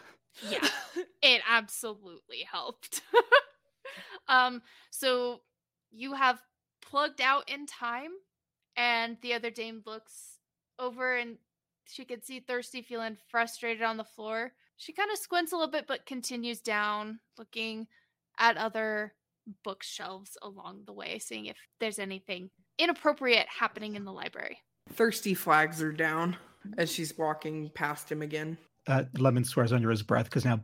[0.49, 0.67] yeah
[1.23, 3.03] it absolutely helped
[4.29, 5.41] um so
[5.91, 6.41] you have
[6.81, 8.13] plugged out in time
[8.77, 10.39] and the other dame looks
[10.79, 11.37] over and
[11.87, 15.71] she could see thirsty feeling frustrated on the floor she kind of squints a little
[15.71, 17.87] bit but continues down looking
[18.39, 19.13] at other
[19.65, 24.59] bookshelves along the way seeing if there's anything inappropriate happening in the library
[24.95, 26.37] Thirsty flags her down
[26.79, 28.59] as she's walking past him again.
[28.89, 30.61] Uh, Lemon swears under his breath because now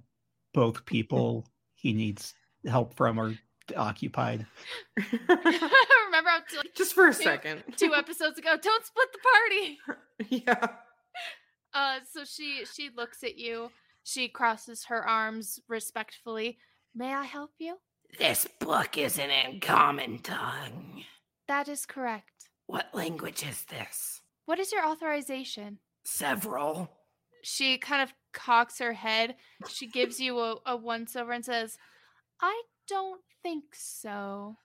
[0.53, 2.35] both people he needs
[2.67, 3.35] help from are
[3.77, 4.45] occupied.
[4.97, 7.63] remember how t- like, Just for a Two- second.
[7.77, 9.19] two episodes ago don't split the
[10.27, 10.67] party yeah.
[11.73, 13.71] Uh, so she she looks at you.
[14.07, 16.59] She crosses her arms respectfully.
[16.95, 17.79] May I help you?
[18.21, 21.03] This book is in uncommon tongue.
[21.49, 22.51] That is correct.
[22.69, 24.23] What language is this?
[24.45, 25.81] What is your authorization?
[26.05, 26.89] Several.
[27.43, 29.35] She kind of cocks her head.
[29.69, 31.77] She gives you a, a once over and says,
[32.41, 34.57] "I don't think so."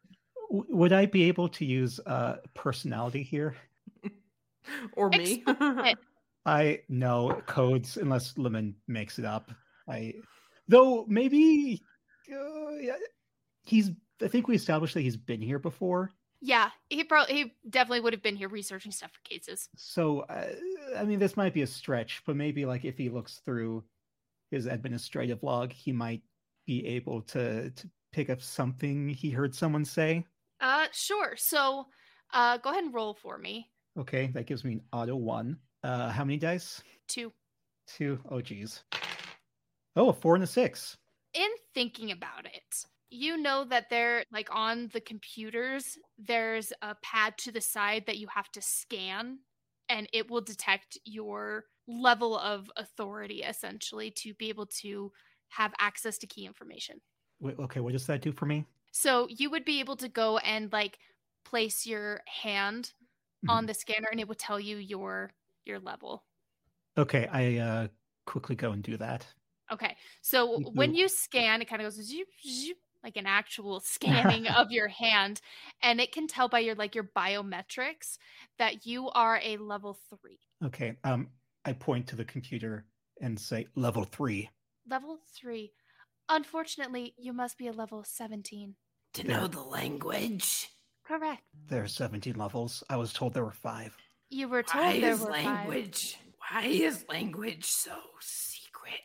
[0.52, 3.56] W- would I be able to use uh, personality here?
[4.94, 5.44] Or me.
[6.46, 9.52] I know codes unless Lemon makes it up.
[9.88, 10.16] I
[10.68, 11.82] though maybe
[12.32, 12.96] uh, yeah,
[13.64, 13.92] he's.
[14.22, 16.12] I think we established that he's been here before.
[16.42, 19.70] Yeah, he probably he definitely would have been here researching stuff for cases.
[19.76, 20.48] So uh,
[20.98, 23.84] I mean, this might be a stretch, but maybe like if he looks through
[24.50, 26.22] his administrative log, he might
[26.66, 30.26] be able to to pick up something he heard someone say.
[30.60, 31.36] Uh, sure.
[31.38, 31.88] So,
[32.34, 33.70] uh, go ahead and roll for me.
[33.98, 35.58] Okay, that gives me an auto one.
[35.84, 36.82] Uh, how many dice?
[37.08, 37.32] Two.
[37.88, 38.20] Two.
[38.30, 38.84] Oh, geez.
[39.96, 40.98] Oh, a four and a six.
[41.34, 47.38] in thinking about it, you know that they're like on the computers, there's a pad
[47.40, 49.40] to the side that you have to scan,
[49.90, 55.12] and it will detect your level of authority essentially to be able to
[55.50, 57.02] have access to key information.
[57.42, 58.66] Wait, okay, what does that do for me?
[58.92, 60.98] So you would be able to go and like
[61.44, 62.94] place your hand
[63.50, 65.32] on the scanner and it would tell you your
[65.66, 66.24] your level.
[66.98, 67.88] Okay, I uh
[68.26, 69.26] quickly go and do that.
[69.72, 69.96] Okay.
[70.22, 74.48] So Me when you scan, it kind of goes zoop, zoop, like an actual scanning
[74.48, 75.42] of your hand,
[75.82, 78.18] and it can tell by your like your biometrics
[78.58, 80.40] that you are a level three.
[80.64, 80.98] Okay.
[81.04, 81.30] Um,
[81.66, 82.86] I point to the computer
[83.22, 84.50] and say level three.
[84.90, 85.72] Level three.
[86.28, 88.76] Unfortunately, you must be a level 17.
[89.16, 90.70] To know the language.
[91.04, 91.42] Correct.
[91.68, 92.84] There are 17 levels.
[92.90, 93.96] I was told there were five.
[94.32, 95.46] You were told Why there is were five.
[95.46, 96.18] language?
[96.50, 97.92] Why is language so
[98.22, 99.00] secret?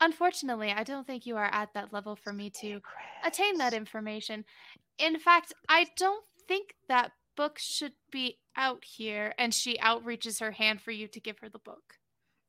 [0.00, 2.80] Unfortunately, I don't think you are at that level for me to
[3.24, 4.44] attain that information.
[4.98, 9.32] In fact, I don't think that book should be out here.
[9.38, 11.94] And she outreaches her hand for you to give her the book.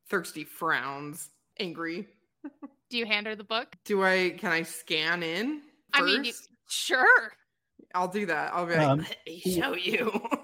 [0.10, 2.08] Thirsty frowns, angry.
[2.90, 3.76] Do you hand her the book?
[3.86, 4.32] Do I?
[4.38, 5.62] Can I scan in?
[5.94, 6.34] I mean, you-
[6.68, 7.32] Sure.
[7.96, 8.54] I'll do that.
[8.54, 10.12] I'll be like, Um, Let me show you.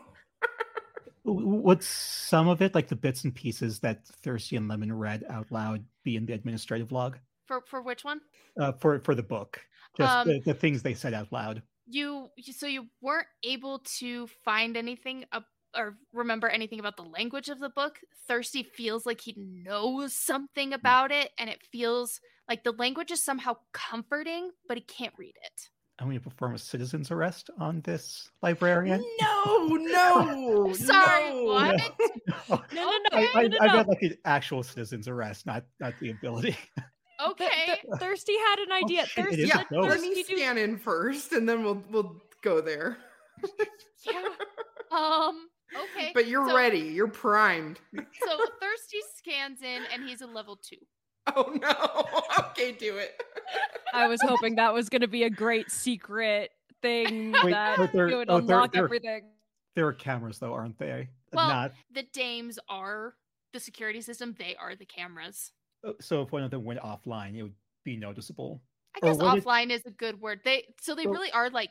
[1.29, 4.91] W- w- Would some of it, like the bits and pieces that Thirsty and Lemon
[4.93, 8.21] read out loud, be in the administrative log For for which one?
[8.59, 9.61] uh, for for the book?
[9.97, 11.63] Just Um, the, the things they said out loud.
[11.87, 17.03] You you- so you weren't able to find anything up or remember anything about the
[17.03, 17.99] language of the book.
[18.27, 23.23] Thirsty feels like he knows something about it, and it feels like the language is
[23.23, 25.69] somehow comforting, but he can't read it.
[25.99, 29.03] I'm going to perform a citizen's arrest on this librarian.
[29.21, 30.73] no, no.
[30.73, 31.43] Sorry, no.
[31.43, 31.75] what?
[32.27, 33.73] No, No, no, no, I, I, no, no, I no.
[33.75, 36.51] meant like an actual citizen's arrest, not not the ability.
[36.51, 36.87] Th-
[37.31, 37.49] Okay.
[37.65, 39.05] th- Thirsty had an idea.
[39.05, 42.61] shit, Thirsty, Yeah, let me Thirsty do- scan in first, and then we'll we'll go
[42.61, 42.97] there.
[44.05, 44.23] yeah.
[44.89, 45.49] Um.
[45.97, 46.11] Okay.
[46.13, 46.79] But you're so- ready.
[46.79, 47.77] You're primed.
[47.93, 50.77] So Thirsty scans in, and he's a level two.
[51.35, 52.05] Oh no.
[52.49, 53.21] okay, do it.
[53.93, 56.51] I was hoping that was going to be a great secret
[56.81, 59.23] thing Wait, that but they're- would oh, unlock they're- everything.
[59.75, 61.09] there are cameras though, aren't they?
[61.33, 63.13] Well, not The dames are
[63.53, 64.35] the security system.
[64.39, 65.51] They are the cameras.
[65.87, 67.53] uh, so if one of them went offline, it would
[67.83, 68.61] be noticeable.
[68.95, 70.41] I guess offline is a good word.
[70.43, 71.69] They so they Or- really are like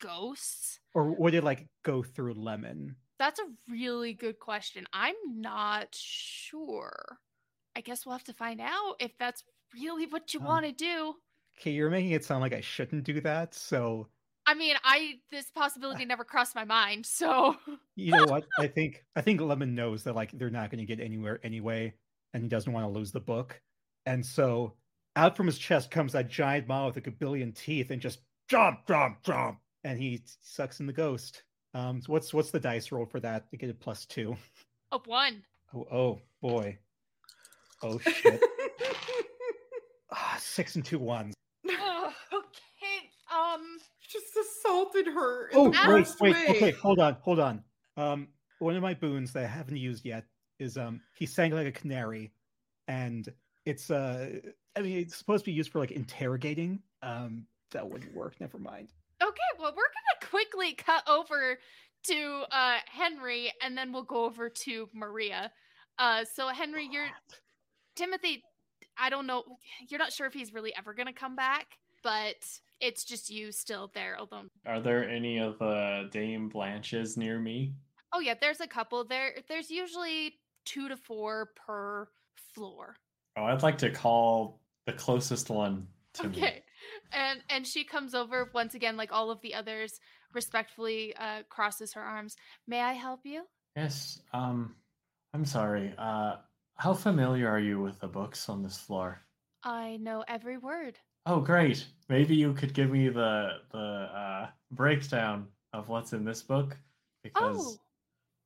[0.00, 0.78] ghosts.
[0.94, 2.96] Or would it like go through Lemon?
[3.18, 4.86] That's a really good question.
[4.92, 7.18] I'm not sure.
[7.80, 9.42] I guess we'll have to find out if that's
[9.74, 11.14] really what you Um, want to do.
[11.58, 13.54] Okay, you're making it sound like I shouldn't do that.
[13.54, 14.06] So
[14.44, 17.06] I mean, I this possibility never crossed my mind.
[17.06, 17.56] So
[17.96, 18.44] you know what?
[18.58, 21.94] I think I think Lemon knows that like they're not going to get anywhere anyway,
[22.34, 23.58] and he doesn't want to lose the book.
[24.04, 24.74] And so
[25.16, 28.86] out from his chest comes that giant mouth with a billion teeth, and just jump,
[28.86, 31.44] jump, jump, and he sucks in the ghost.
[31.72, 34.36] Um, so what's what's the dice roll for that to get a plus two?
[34.92, 35.44] up one.
[35.72, 36.78] Oh, oh boy.
[37.82, 38.42] Oh shit.
[40.12, 41.34] ah, six and two ones.
[41.68, 43.10] Ugh, okay.
[43.34, 43.78] Um.
[44.08, 45.48] Just assaulted her.
[45.50, 46.46] in Oh the wait, wait, way.
[46.56, 47.62] okay, hold on, hold on.
[47.96, 48.26] Um,
[48.58, 50.24] one of my boons that I haven't used yet
[50.58, 52.32] is um, he sang like a canary,
[52.88, 53.28] and
[53.66, 54.30] it's uh,
[54.76, 56.80] I mean, it's supposed to be used for like interrogating.
[57.02, 58.34] Um, that wouldn't work.
[58.40, 58.88] Never mind.
[59.22, 59.38] Okay.
[59.60, 61.58] Well, we're gonna quickly cut over
[62.04, 65.52] to uh Henry, and then we'll go over to Marija.
[66.00, 66.24] Uh.
[66.34, 67.06] So Henry, you're
[67.96, 68.42] Timothy,
[68.98, 69.44] I don't know.
[69.88, 71.66] You're not sure if he's really ever going to come back,
[72.02, 72.36] but
[72.80, 74.48] it's just you still there alone.
[74.66, 77.74] Are there any of the Dame Blanches near me?
[78.12, 79.32] Oh yeah, there's a couple there.
[79.48, 82.08] There's usually 2 to 4 per
[82.54, 82.96] floor.
[83.36, 86.38] Oh, I'd like to call the closest one to me.
[86.38, 86.62] Okay.
[87.12, 90.00] And and she comes over once again like all of the others
[90.32, 92.36] respectfully uh crosses her arms.
[92.66, 93.44] May I help you?
[93.76, 94.20] Yes.
[94.32, 94.74] Um,
[95.32, 95.94] I'm sorry.
[95.96, 96.36] Uh,
[96.80, 99.22] how familiar are you with the books on this floor?
[99.62, 101.00] I know every word.
[101.26, 101.86] Oh, great.
[102.10, 106.76] Maybe you could give me the the uh, breakdown of what's in this book
[107.22, 107.80] because Oh.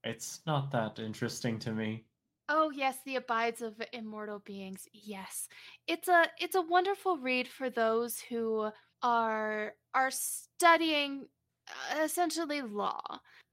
[0.05, 2.07] it's not that interesting to me.
[2.49, 4.87] Oh yes, the abides of immortal beings.
[4.93, 5.49] Yes.
[5.87, 8.71] It's a it's a wonderful read for those who
[9.03, 11.29] are are studying
[12.03, 13.01] essentially law.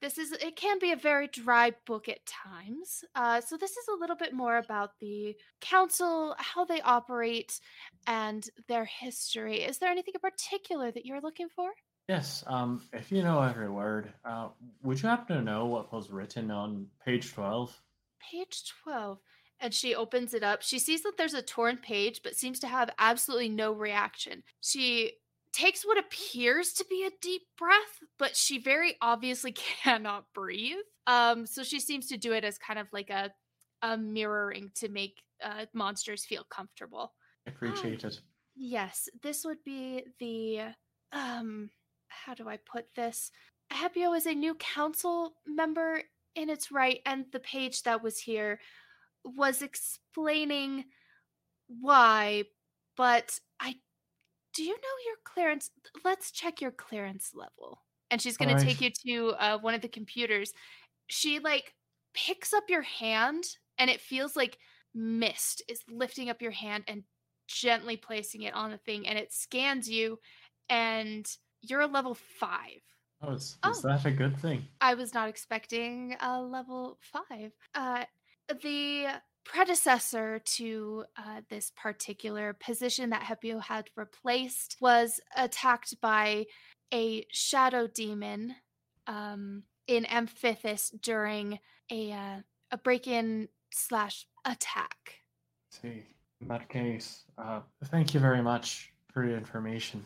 [0.01, 3.03] This is it can be a very dry book at times.
[3.15, 7.59] Uh, so this is a little bit more about the council, how they operate,
[8.07, 9.61] and their history.
[9.61, 11.69] Is there anything in particular that you're looking for?
[12.07, 12.43] Yes.
[12.47, 14.49] Um, if you know every word, uh,
[14.83, 17.79] would you happen to know what was written on page twelve?
[18.31, 19.19] Page 12.
[19.59, 20.61] And she opens it up.
[20.61, 24.43] She sees that there's a torn page, but seems to have absolutely no reaction.
[24.61, 25.13] She
[25.53, 29.51] takes what appears to be a deep breath, but she very obviously
[29.83, 30.77] cannot breathe.
[31.07, 33.31] Um, so she seems to do it as kind of like a,
[33.81, 37.13] a mirroring to make uh, monsters feel comfortable.
[37.47, 38.19] Appreciate it.
[38.55, 40.73] Yes, this would be the
[41.13, 41.69] um
[42.07, 43.31] how do I put this?
[43.71, 46.03] Hepio is a new council member
[46.35, 48.59] in its right, and the page that was here
[49.23, 50.85] was explaining
[51.67, 52.43] why
[52.97, 53.39] but
[54.53, 55.71] do you know your clearance?
[56.03, 57.81] Let's check your clearance level.
[58.09, 60.51] And she's going to take you to uh, one of the computers.
[61.07, 61.73] She like
[62.13, 63.45] picks up your hand
[63.77, 64.57] and it feels like
[64.93, 67.03] mist is lifting up your hand and
[67.47, 70.19] gently placing it on the thing and it scans you
[70.69, 71.25] and
[71.61, 72.57] you're a level 5.
[73.23, 73.71] Oh, is, Oh.
[73.71, 74.67] is that a good thing?
[74.81, 77.51] I was not expecting a level five.
[77.75, 78.05] Uh,
[78.61, 86.45] the predecessor to uh, this particular position that Hepio had replaced was attacked by
[86.93, 88.55] a shadow demon
[89.07, 95.15] um, in Amphithis during a uh, a break-in slash attack.
[95.69, 96.03] see.
[96.41, 100.03] In that case, uh, thank you very much for your information.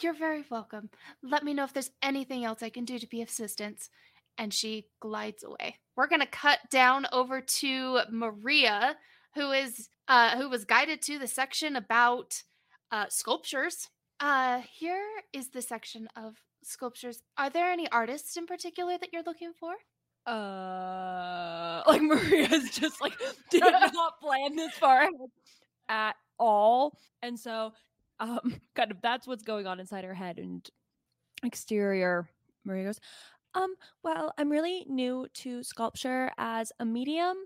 [0.00, 0.90] You're very welcome.
[1.22, 3.90] Let me know if there's anything else I can do to be of assistance.
[4.38, 5.78] And she glides away.
[5.96, 8.96] We're gonna cut down over to Marija,
[9.34, 12.42] who is uh who was guided to the section about
[12.90, 13.88] uh sculptures.
[14.20, 17.22] Uh here is the section of sculptures.
[17.36, 19.74] Are there any artists in particular that you're looking for?
[20.26, 23.14] Uh, like Marija's just like
[23.50, 25.08] did not plan this far
[25.88, 27.72] at all, and so
[28.20, 30.38] um, kind of that's what's going on inside her head.
[30.38, 30.66] And
[31.44, 32.28] exterior,
[32.64, 33.00] Marija goes,
[33.54, 37.36] um, well, I'm really new to sculpture as a medium,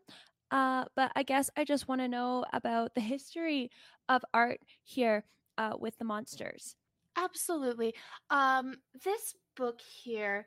[0.50, 3.70] uh, but I guess I just want to know about the history
[4.08, 5.24] of art here
[5.58, 6.76] uh, with the monsters.
[7.16, 7.94] Absolutely.
[8.30, 10.46] Um, this book here,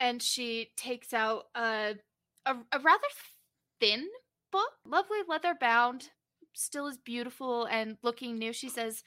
[0.00, 1.96] and she takes out a
[2.46, 3.08] a, a rather
[3.80, 4.08] thin
[4.52, 6.10] book, lovely leather bound,
[6.54, 8.52] still is beautiful and looking new.
[8.52, 9.02] She says,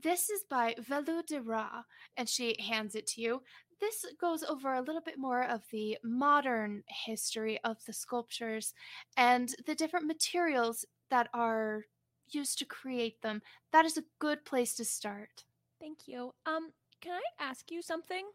[0.00, 1.84] "This is by Velu de Ra,"
[2.16, 3.42] and she hands it to you.
[3.80, 8.72] This goes over a little bit more of the modern history of the sculptures
[9.16, 11.84] and the different materials that are
[12.30, 13.42] used to create them.
[13.72, 15.44] That is a good place to start.
[15.78, 16.32] Thank you.
[16.46, 18.26] Um, can I ask you something?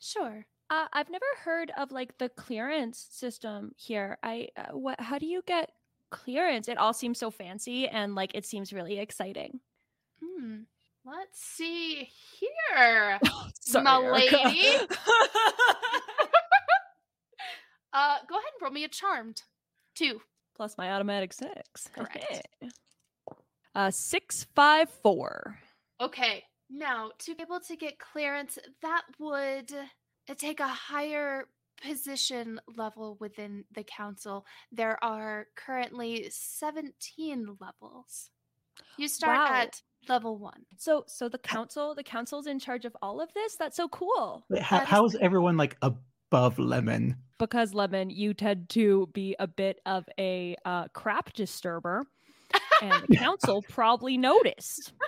[0.00, 0.46] Sure.
[0.70, 4.18] Uh, I've never heard of like the clearance system here.
[4.22, 5.00] I uh, what?
[5.00, 5.72] How do you get
[6.10, 6.68] clearance?
[6.68, 9.60] It all seems so fancy and like it seems really exciting.
[10.22, 10.62] Hmm.
[11.08, 13.18] Let's see here.
[13.60, 14.76] Sorry, My lady.
[17.92, 19.42] Uh, go ahead and roll me a charmed.
[19.94, 20.20] Two.
[20.54, 21.88] Plus my automatic six.
[21.94, 22.46] Correct.
[23.74, 25.58] uh, six five four.
[26.00, 26.44] Okay.
[26.70, 31.46] Now, to be able to get clearance, that would uh, take a higher
[31.82, 34.44] position level within the council.
[34.70, 38.30] There are currently 17 levels.
[38.98, 39.54] You start Wow.
[39.54, 40.64] at level one.
[40.76, 43.56] So so the council the council's in charge of all of this.
[43.56, 44.44] That's so cool.
[44.48, 47.16] Wait, how, That is how is everyone like above Lemon?
[47.38, 52.04] Because Lemon, you tend to be a bit of a uh, crap disturber,
[52.82, 54.92] and the council probably noticed.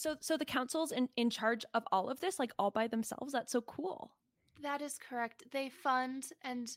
[0.00, 3.32] So so the council's in, in charge of all of this, like all by themselves.
[3.32, 4.12] That's so cool.
[4.62, 5.44] That is correct.
[5.52, 6.70] They fund and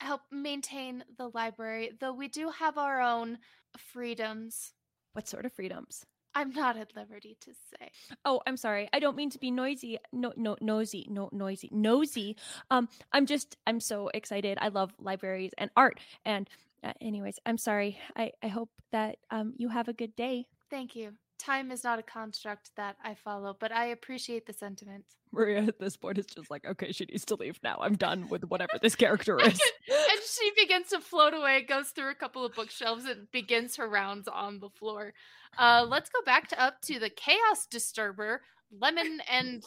[0.00, 3.38] help maintain the library, though we do have our own
[3.76, 4.74] freedoms.
[5.18, 6.06] What sort of freedoms?
[6.32, 7.90] I'm not at liberty to say.
[8.24, 8.88] Oh, I'm sorry.
[8.92, 9.98] I don't mean to be noisy.
[10.12, 12.36] No, no, nosy, no, noisy, nosy.
[12.70, 14.58] Um, I'm just, I'm so excited.
[14.60, 15.98] I love libraries and art.
[16.24, 16.48] And,
[16.84, 17.98] uh, anyways, I'm sorry.
[18.14, 20.46] I, I hope that um you have a good day.
[20.70, 21.14] Thank you.
[21.36, 25.04] Time is not a construct that I follow, but I appreciate the sentiment.
[25.32, 27.78] Marija at this point is just like, okay, she needs to leave now.
[27.80, 29.60] I'm done with whatever this character is.
[30.28, 33.88] and she begins to float away, goes through a couple of bookshelves, and begins her
[33.88, 35.12] rounds on the floor.
[35.58, 38.42] Uh, let's go back to up to the chaos disturber,
[38.80, 39.64] Lemon, and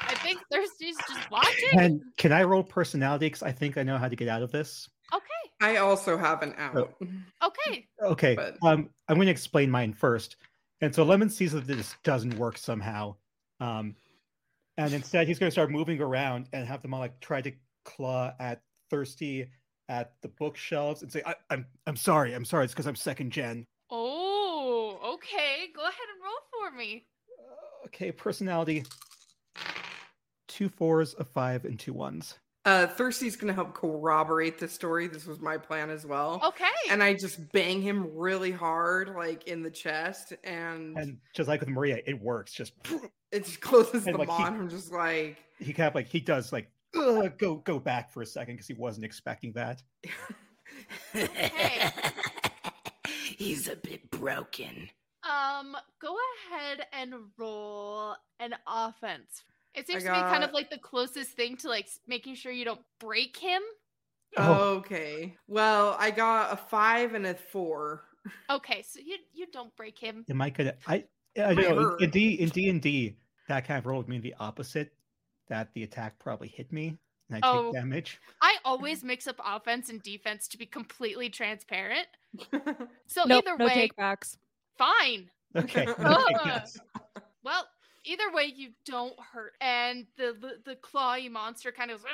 [0.00, 1.78] I think Thirsty's just watching.
[1.78, 3.26] And can I roll personality?
[3.26, 4.88] Because I think I know how to get out of this.
[5.12, 6.94] Okay, I also have an out.
[7.44, 7.86] okay.
[8.02, 8.34] Okay.
[8.34, 10.36] But- Um, I'm going to explain mine first.
[10.80, 13.16] And so Lemon sees that this doesn't work somehow.
[13.60, 13.96] Um,
[14.76, 17.52] and instead he's going to start moving around and have them all like try to
[17.84, 18.60] claw at
[18.90, 19.48] Thirsty
[19.88, 22.64] at the bookshelves and say, I, "I'm I'm sorry, I'm sorry.
[22.64, 25.66] It's because I'm second gen." Oh, okay.
[25.74, 27.06] Go ahead and roll for me.
[27.38, 28.84] Uh, Okay, personality.
[30.48, 32.38] Two fours, a five, and two ones.
[32.64, 35.06] Uh, Thirsty's gonna help corroborate the story.
[35.06, 36.40] This was my plan as well.
[36.44, 36.64] Okay.
[36.90, 41.60] And I just bang him really hard, like in the chest, and, And just like
[41.60, 42.52] with Marija, it works.
[42.54, 42.72] Just
[43.32, 44.54] it just closes and, the like, he- mon.
[44.60, 48.22] I'm just like, he kind of like he does like "Ugh," go go back for
[48.22, 49.82] a second because he wasn't expecting that.
[51.14, 51.90] Okay.
[53.36, 54.88] He's a bit broken.
[55.22, 56.16] Um, go
[56.50, 59.44] ahead and roll an offense.
[59.74, 62.64] It seems to be kind of like the closest thing to like making sure you
[62.64, 63.62] don't break him.
[64.36, 64.76] Oh.
[64.76, 65.36] okay.
[65.48, 68.04] Well, I got a five and a four
[68.50, 70.24] Okay, so you you don't break him.
[70.28, 70.74] Am I gonna?
[70.86, 71.04] I
[71.38, 71.74] I know.
[71.74, 72.02] hurt.
[72.02, 73.16] In D in D and D,
[73.48, 74.92] that kind of role would mean the opposite.
[75.48, 76.96] That the attack probably hit me
[77.30, 77.64] and I Oh.
[77.72, 78.18] take damage.
[78.40, 82.06] I always mix up offense and defense to be completely transparent.
[83.06, 84.36] So nope, either no way, take backs.
[84.76, 85.30] fine.
[85.56, 85.86] Okay.
[85.98, 86.30] Ugh.
[86.46, 86.76] yes.
[87.44, 87.68] Well,
[88.04, 92.04] either way, you don't hurt, and the the, the clawy monster kind of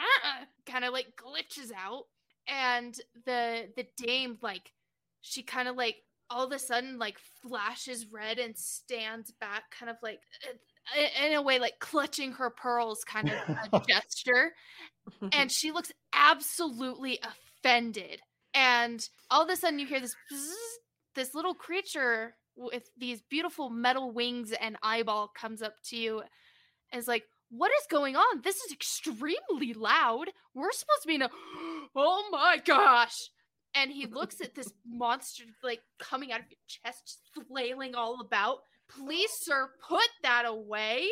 [0.66, 2.05] kind of like glitches out,
[2.47, 4.72] and the the dame like
[5.22, 5.97] she kind of like
[6.28, 10.53] all of a sudden like flashes red and stands back, kind of like uh,
[11.24, 14.53] in a way like clutching her pearls, kind of a gesture,
[15.33, 18.20] and she looks absolutely offended.
[18.55, 19.01] And
[19.31, 20.16] all of a sudden, you hear this
[21.14, 26.22] this little creature with these beautiful metal wings and eyeball comes up to you
[26.93, 28.43] and is like, What is going on?
[28.43, 30.31] This is extremely loud.
[30.55, 31.31] We're supposed to be in a,
[31.97, 33.31] oh my gosh.
[33.74, 38.59] And he looks at this monster like coming out of your chest, flailing all about.
[38.99, 41.07] Please, sir, put that away.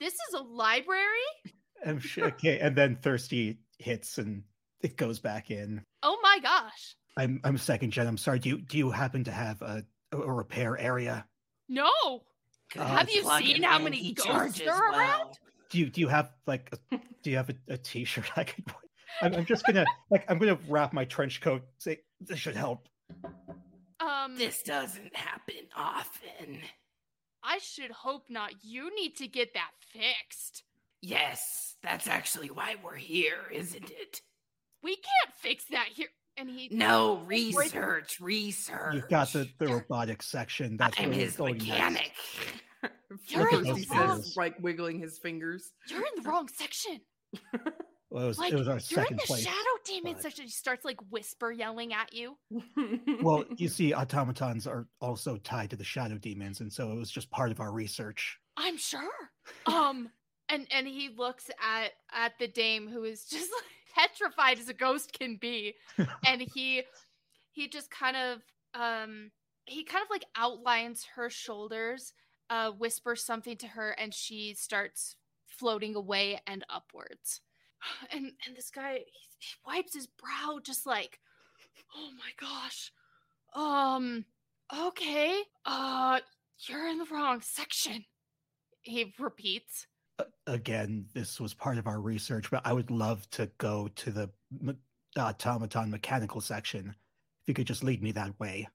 [0.00, 1.00] This is a library.
[1.86, 2.26] I'm sure.
[2.26, 4.42] Okay, and then thirsty hits and
[4.82, 5.82] it goes back in.
[6.02, 6.96] Oh my gosh.
[7.16, 8.06] I'm I'm second gen.
[8.06, 8.38] I'm sorry.
[8.38, 11.26] Do you do you happen to have a a repair area?
[11.68, 11.90] No.
[12.72, 14.98] Could Have you seen how many he ghosts charges are well.
[15.00, 15.34] around?
[15.70, 18.66] Do you do you have like a, do you have a, a t-shirt I could?
[18.66, 18.76] wear?
[19.22, 21.62] I'm, I'm just gonna like I'm gonna wrap my trench coat.
[21.78, 22.88] Say this should help.
[24.00, 26.60] Um, This doesn't happen often.
[27.46, 28.52] I should hope not.
[28.64, 30.64] You need to get that fixed.
[31.00, 34.20] Yes, that's actually why we're here, isn't it?
[34.82, 36.08] We can't fix that here.
[36.38, 38.94] And he No, research, research.
[38.94, 40.76] You've got the the robotics section.
[40.76, 41.68] That's I'm where we're his going next.
[41.68, 42.12] mechanic.
[43.28, 45.70] You're in Thirsty the says, wrong- like wiggling his fingers.
[45.88, 47.00] You're in the wrong section.
[48.16, 49.42] Well, it was Like it was our you're in second the place.
[49.44, 50.44] shadow demon but- section.
[50.46, 52.38] He starts like whisper yelling at you.
[53.20, 57.10] Well, you see, automatons are also tied to the shadow demons, and so it was
[57.10, 58.38] just part of our research.
[58.56, 59.02] I'm sure.
[59.66, 60.08] Um,
[60.48, 64.74] and and he looks at at the dame who is just like petrified as a
[64.74, 65.74] ghost can be,
[66.26, 66.84] and he
[67.50, 68.40] he just kind of
[68.72, 69.30] um
[69.66, 72.14] he kind of like outlines her shoulders,
[72.48, 77.42] uh, whispers something to her, and she starts floating away and upwards.
[78.12, 81.18] And and this guy he, he wipes his brow, just like,
[81.94, 82.92] oh my gosh,
[83.54, 84.24] um,
[84.76, 86.20] okay, uh,
[86.68, 88.04] you're in the wrong section
[88.86, 89.86] he repeats.
[90.46, 94.30] Again, this was part of our research, but I would love to go to the
[95.18, 96.94] automaton mechanical section.
[97.42, 98.68] If you could just lead me that way.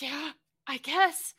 [0.00, 0.30] Yeah,
[0.66, 1.34] I guess.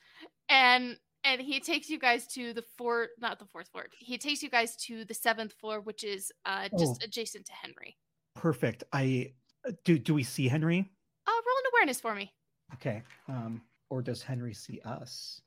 [0.50, 3.86] And and he takes you guys to the fourth, not the fourth floor.
[3.98, 7.06] He takes you guys to the seventh floor, which is uh just Oh.
[7.06, 7.98] adjacent to Henry.
[8.36, 8.84] Perfect.
[8.94, 9.34] I
[9.68, 9.98] uh, do.
[10.00, 10.80] Do we see Henry?
[11.28, 12.32] Uh, roll an awareness for me.
[12.76, 13.04] Okay.
[13.28, 15.42] Um, or does Henry see us?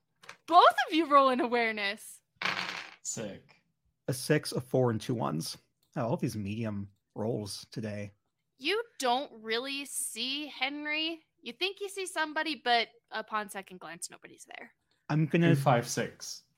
[0.47, 2.21] Both of you roll an awareness.
[3.03, 3.57] Sick.
[4.09, 5.57] A six, a four, and two ones.
[5.97, 8.13] Oh, all these medium rolls today.
[8.59, 11.21] You don't really see Henry.
[11.41, 14.71] You think you see somebody, but upon second glance, nobody's there.
[15.13, 15.55] I'm gonna.
[15.55, 15.89] five.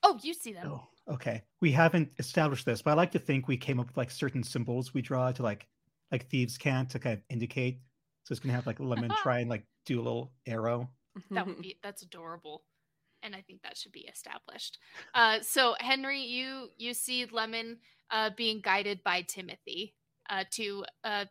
[0.03, 0.67] Oh, you see them.
[0.71, 1.43] Oh, okay.
[1.61, 4.43] We haven't established this, but I like to think we came up with like certain
[4.43, 5.67] symbols we draw to like
[6.11, 7.79] like thieves can't to kind of indicate.
[8.23, 10.89] So it's gonna have like lemon try and like do a little arrow.
[11.31, 12.65] that would be that's adorable
[13.23, 14.79] and i think that should be established
[15.13, 17.77] uh so henry you you see lemon
[18.11, 19.95] uh being guided by timothy
[20.29, 21.23] uh to uh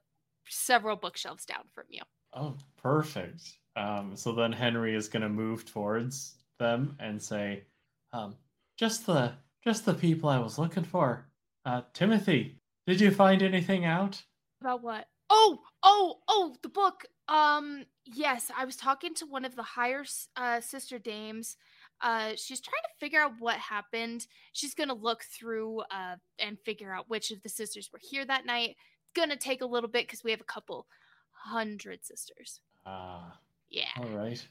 [0.48, 2.00] several bookshelves down from you
[2.36, 3.42] Oh, perfect.
[3.76, 7.64] Um, so then Henry is gonna move towards them and say,
[8.12, 8.36] um,
[8.76, 9.32] "Just the
[9.62, 11.26] just the people I was looking for.
[11.64, 14.22] Uh, Timothy, did you find anything out?"
[14.60, 15.06] about what?
[15.30, 17.04] Oh oh oh the book.
[17.28, 20.04] Um yes i was talking to one of the higher
[20.36, 21.56] uh sister dames.
[22.00, 24.26] Uh she's trying to figure out what happened.
[24.52, 28.46] She's gonna look through uh and figure out which of the sisters were here that
[28.46, 28.70] night.
[28.70, 30.86] It's gonna take a little bit because we have a couple
[31.32, 32.60] hundred sisters.
[32.86, 33.38] Ah,
[33.68, 33.88] yeah.
[33.98, 34.46] All right,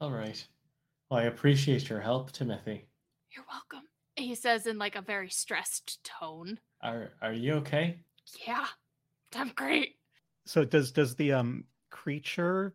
[0.00, 0.46] all right.
[1.10, 2.86] Well, I appreciate your help, Timothy.
[3.34, 3.86] you're welcome
[4.16, 7.98] he says in like a very stressed tone Are Are you okay?
[8.46, 8.66] yeah
[9.34, 9.96] i'm great
[10.46, 12.74] So does does the um creature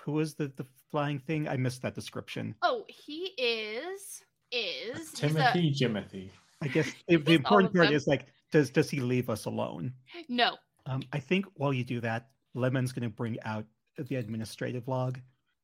[0.00, 1.46] who is the the flying thing?
[1.46, 2.54] I missed that description.
[2.62, 6.30] oh he is is he's a- Timothy, Jimothy.
[6.62, 7.94] I guess the, the important part them.
[7.94, 9.92] is like does does he leave us alone?
[10.28, 10.56] no
[10.86, 13.64] Um, I think while you do that, Lemon's going to bring out
[13.96, 15.20] the administrative log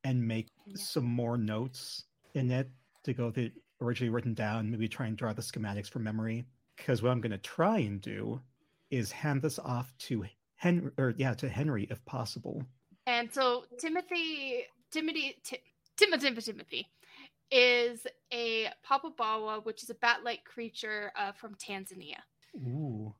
[0.06, 0.76] and make Yeah.
[0.76, 2.04] some more notes
[2.34, 2.70] in it
[3.02, 3.50] to go to
[3.80, 4.70] originally written down.
[4.70, 6.46] Maybe try and draw the schematics from memory.
[6.76, 8.40] Because what I'm going to try and do
[8.90, 12.64] is hand this off to Henry, or yeah, to Henry if possible.
[13.06, 15.62] And so Timothy, Timothy, Ti-
[15.96, 16.86] Timothy, Timothy
[17.50, 22.20] is a Popobawa, which is a bat-like creature uh, from Tanzania.
[22.56, 23.14] Ooh.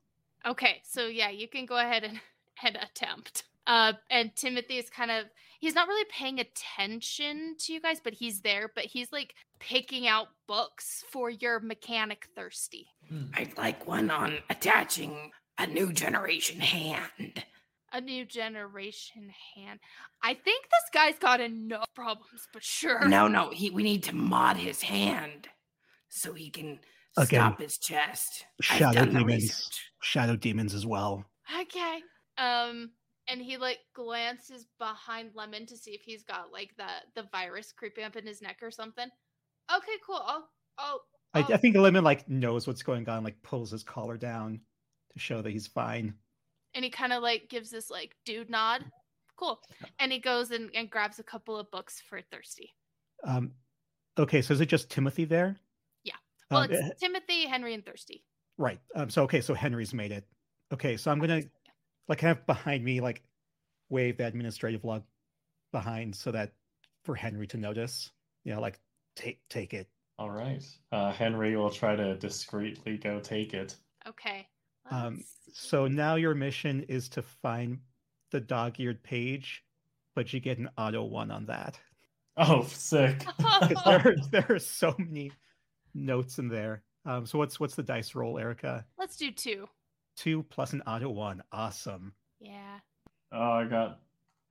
[0.45, 2.20] Okay, so yeah, you can go ahead and,
[2.62, 3.45] and attempt.
[3.66, 5.26] Uh, and Timothy is kind of
[5.61, 8.71] he's not really paying attention to you guys, but he's there.
[8.75, 12.87] But he's like picking out books for your mechanic thirsty.
[13.09, 13.25] Hmm.
[13.35, 17.45] I'd like one on attaching a new generation hand.
[17.93, 19.81] A new generation hand.
[20.23, 23.07] I think this guy's got enough problems, but sure.
[23.09, 25.49] No, no, he we need to mod his hand
[26.09, 26.81] so he can
[27.17, 28.45] Again, stop his chest.
[28.61, 29.27] I've Shadow done demons.
[29.43, 29.91] research.
[30.03, 31.25] Shadow demons as well.
[31.61, 32.01] Okay.
[32.37, 32.91] Um,
[33.29, 36.89] and he like glances behind Lemon to see if he's got like the
[37.22, 39.09] the virus creeping up in his neck or something.
[39.74, 40.22] Okay, cool.
[40.24, 40.49] I'll
[40.79, 41.01] I'll.
[41.35, 44.61] I, I'll- I think Lemon like knows what's going on, like pulls his collar down
[45.12, 46.14] to show that he's fine.
[46.74, 48.85] and he kind of like gives this like dude nod.
[49.37, 49.61] Cool.
[49.99, 52.74] And he goes and, and grabs a couple of books for Thirsty.
[53.22, 53.53] Um,
[54.18, 55.57] okay, so is it just Timothy there?
[56.05, 56.14] Yeah.
[56.51, 58.24] Well, Um, it's Timothy, Henry, and Thirsty.
[58.57, 58.81] Right.
[58.95, 60.24] Um, so okay, so Henry's made it.
[60.72, 61.43] Okay, so I'm gonna
[62.09, 63.23] like kind of behind me, like
[63.89, 65.03] wave the administrative log
[65.73, 66.53] behind so that
[67.05, 68.11] for Henry to notice.
[68.45, 68.79] You know, like
[69.15, 69.89] take take it.
[70.19, 70.65] All right.
[70.93, 73.77] Uh, Henry will try to discreetly go take it.
[74.07, 74.49] Okay.
[74.91, 75.53] Um, let's see.
[75.55, 77.79] so now your mission is to find
[78.31, 79.65] the dog-eared page,
[80.15, 81.79] but you get an auto one on that.
[82.37, 83.25] Oh, sick!
[83.85, 85.33] there, there are so many
[85.95, 86.83] notes in there.
[87.05, 88.85] Um, so what's what's the dice roll, Erika?
[88.99, 89.69] Let's do two.
[90.17, 91.43] Two plus an auto one.
[91.53, 92.14] Awesome.
[92.41, 92.79] Yeah.
[93.33, 94.01] Oh, I got,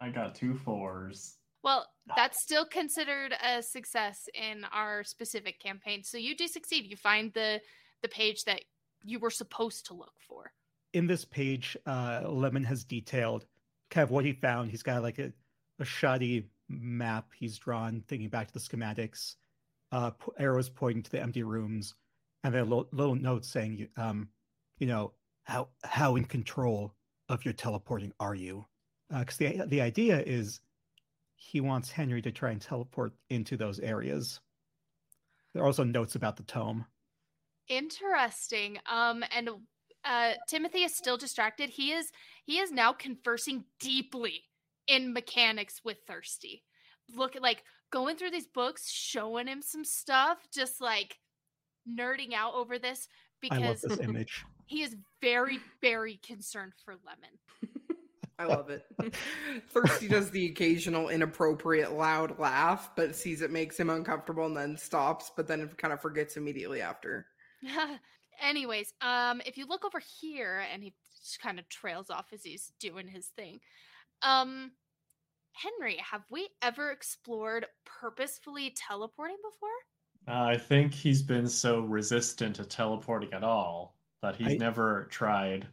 [0.02, 1.38] I got two fours.
[1.64, 6.04] Well, that's still considered a success in our specific campaign.
[6.04, 6.86] So you do succeed.
[6.86, 7.60] You find the
[8.04, 8.62] the page that
[9.04, 10.52] you were supposed to look for.
[10.94, 13.46] in this page, uh, Lemon has detailed
[13.90, 14.70] kind of what he found.
[14.70, 15.34] He's got like a,
[15.80, 19.36] a shoddy map he's drawn, thinking back to the schematics,
[19.92, 21.96] uh, p- arrows pointing to the empty rooms,
[22.44, 24.30] and then a little, little note saying, um,
[24.80, 25.14] you know,
[25.46, 26.94] how how in control
[27.30, 28.66] of your teleporting are you?
[29.10, 30.60] Because the the idea is
[31.36, 34.40] he wants Henry to try and teleport into those areas.
[35.54, 36.86] There are also notes about the tome.
[37.70, 38.78] Interesting.
[38.92, 39.50] Um, and
[40.04, 41.70] uh, Timothy is still distracted.
[41.70, 42.12] He is
[42.44, 44.44] he is now conversing deeply
[44.88, 46.64] in mechanics with Thirsty.
[47.16, 51.18] Look at like going through these books, showing him some stuff, just like
[51.88, 53.08] nerding out over this
[53.52, 54.46] I love because this image.
[54.66, 57.74] He is very very concerned for Lemon.
[58.38, 58.86] I love it.
[59.70, 64.78] Thirsty does the occasional inappropriate loud laugh, but sees it makes him uncomfortable and then
[64.78, 67.28] stops, but then kind of forgets immediately after.
[68.42, 72.44] Anyways, um, if you look over here, and he just kind of trails off as
[72.44, 73.60] he's doing his thing.
[74.22, 74.72] Um,
[75.54, 79.70] Henry, have we ever explored purposefully teleporting before?
[80.28, 83.95] Uh, I think he's been so resistant to teleporting at all
[84.26, 85.68] that he's I- never tried.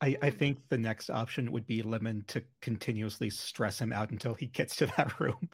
[0.00, 4.34] I, I think the next option would be Lemon to continuously stress him out until
[4.34, 5.48] he gets to that room.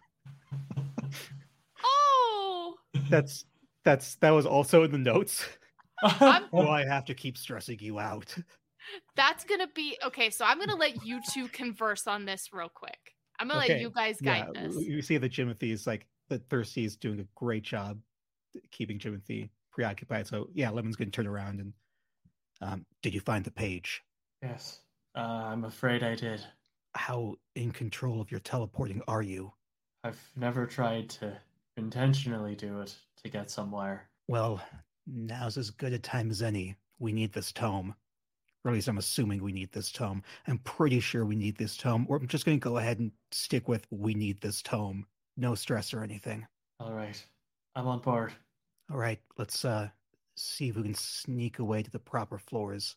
[1.84, 2.74] Oh,
[3.08, 3.44] That's
[3.84, 5.46] that's that was also in the notes.
[6.02, 8.34] I'm- Do I have to keep stressing you out?
[9.14, 10.30] that's gonna be okay.
[10.30, 12.98] So I'm gonna let you two converse on this real quick.
[13.38, 14.76] I'm gonna let you guys Yeah, guide this.
[14.82, 17.98] you see that Jimothy is like that Thirsty is doing a great job
[18.72, 20.26] keeping Jimothy preoccupied.
[20.26, 21.72] So yeah, Lemon's gonna turn around and
[22.60, 24.02] um, did you find the page?
[24.42, 24.80] yes,
[25.14, 26.44] uh, I'm afraid I did.
[26.94, 29.52] How in control of your teleporting are you?
[30.02, 31.36] I've never tried to
[31.76, 34.08] intentionally do it to get somewhere.
[34.28, 34.62] Well,
[35.06, 36.76] now's as good a time as any.
[36.98, 37.94] We need this tome.
[38.64, 40.22] Or at least I'm assuming we need this tome.
[40.46, 42.06] I'm pretty sure we need this tome.
[42.08, 45.06] Or I'm just going to go ahead and stick with we need this tome.
[45.36, 46.46] No stress or anything.
[46.78, 47.22] All right,
[47.74, 48.32] I'm on board.
[48.90, 49.88] All right, let's uh
[50.36, 52.96] see if we can sneak away to the proper floors.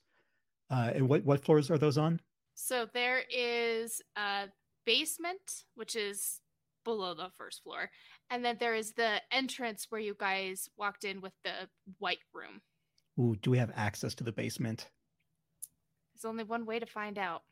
[0.69, 2.19] Uh, and what what floors are those on?
[2.55, 4.45] So there is a
[4.85, 6.41] basement, which is
[6.83, 7.89] below the first floor,
[8.29, 11.69] and then there is the entrance where you guys walked in with the
[11.99, 12.61] white room.
[13.19, 14.89] Ooh, do we have access to the basement?
[16.13, 17.43] There's only one way to find out.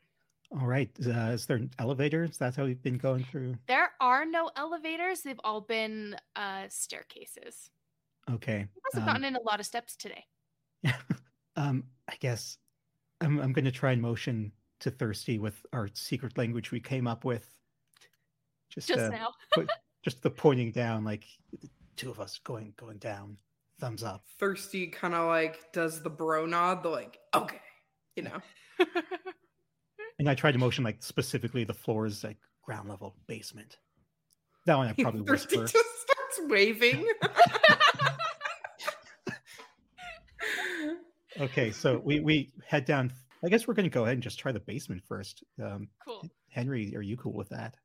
[0.60, 2.24] All right, uh, is there an elevator?
[2.24, 3.56] Is that how we've been going through?
[3.68, 5.22] There are no elevators.
[5.22, 7.70] They've all been uh, staircases.
[8.30, 8.58] Okay.
[8.58, 10.24] You guys have um, gotten in a lot of steps today.
[10.82, 10.96] Yeah.
[11.56, 12.58] um, I guess
[13.20, 17.06] I'm I'm going to try and motion to Thirsty with our secret language we came
[17.06, 17.48] up with.
[18.70, 19.32] Just, Just uh, now.
[20.04, 21.24] just the pointing down, like
[21.60, 23.38] the two of us going going down.
[23.80, 24.24] Thumbs up.
[24.38, 27.60] Thirsty kind of like does the bro nod, the like, okay,
[28.14, 28.40] you know.
[30.22, 33.78] And I tried to motion like specifically the floors, like ground level basement.
[34.66, 35.78] That one I probably Thirsty whisper.
[35.78, 37.08] just starts waving.
[41.42, 43.12] Okay, so we we head down.
[43.44, 45.42] I guess we're going to go ahead and just try the basement first.
[45.60, 46.24] Um, Cool.
[46.48, 47.76] Henry, are you cool with that?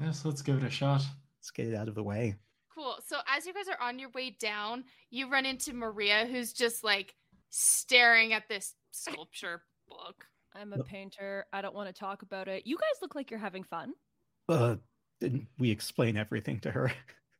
[0.00, 1.02] Yes, let's give it a shot.
[1.38, 2.36] Let's get it out of the way.
[2.74, 2.96] Cool.
[3.06, 6.82] So as you guys are on your way down, you run into Marija, who's just
[6.82, 7.14] like
[7.50, 10.26] staring at this sculpture book.
[10.54, 11.46] I'm a painter.
[11.52, 12.66] I don't want to talk about it.
[12.66, 13.92] You guys look like you're having fun.
[14.48, 14.76] Uh,
[15.20, 16.92] didn't we explain everything to her?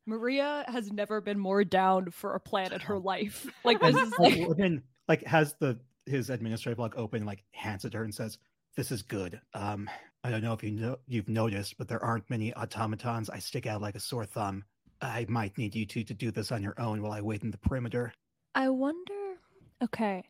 [0.07, 3.47] Marija has never been more down for a plan in her life.
[3.65, 7.85] Like this is like, like, Levin, like has the his administrative log open, like hands
[7.85, 8.39] it to her and says,
[8.77, 9.41] "This is good.
[9.55, 9.89] Um,
[10.23, 13.31] I don't know if you know you've noticed, but there aren't many automatons.
[13.31, 14.65] I stick out like a sore thumb.
[15.01, 17.51] I might need you two to do this on your own while I wait in
[17.51, 18.13] the perimeter."
[18.55, 19.35] I wonder.
[19.83, 20.25] Okay,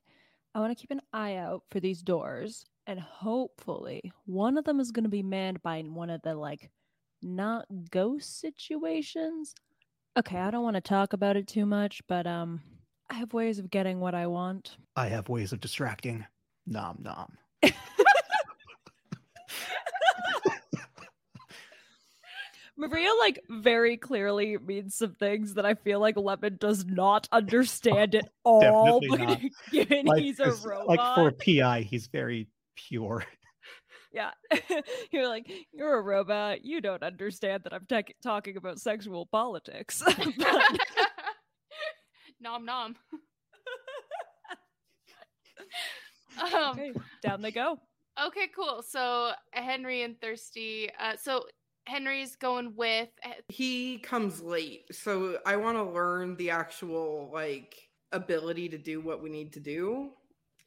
[0.55, 4.81] I want to keep an eye out for these doors, and hopefully, one of them
[4.81, 6.71] is going to be manned by one of the like
[7.23, 9.55] not ghost situations.
[10.17, 12.61] Okay, I don't want to talk about it too much, but um,
[13.11, 14.77] I have ways of getting what I want.
[14.97, 16.25] I have ways of distracting.
[16.67, 17.37] Nom nom.
[22.77, 28.17] Marija like very clearly means some things that I feel like Lemon does not understand
[28.17, 29.01] at all.
[29.01, 29.41] Definitely not.
[29.71, 33.25] given Like, he's a robot, like for PI, he's very pure.
[34.13, 34.31] yeah,
[35.13, 36.65] you're like you're a robot.
[36.65, 40.03] You don't understand that I'm tec- talking about sexual politics.
[40.05, 40.81] But-
[42.45, 42.95] nom nom.
[46.55, 46.93] um, okay,
[47.23, 47.79] down they go.
[48.27, 48.83] okay, cool.
[48.87, 50.91] So Henry and Thirsty.
[51.01, 51.45] Uh, so
[51.87, 53.09] Henry's going with.
[53.25, 57.75] eh, he comes late, so I want to learn the actual like
[58.13, 60.11] ability to do what we need to do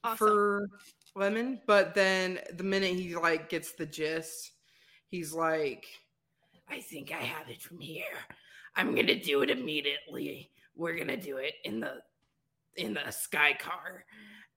[0.03, 0.17] Awesome.
[0.17, 0.69] for
[1.15, 1.61] Lemon.
[1.67, 4.51] But then the minute he like gets the gist,
[5.09, 5.85] he's like,
[6.69, 8.03] I think I have it from here.
[8.75, 10.51] I'm gonna do it immediately.
[10.77, 11.95] We're gonna do it in the
[12.75, 14.05] in the sky car.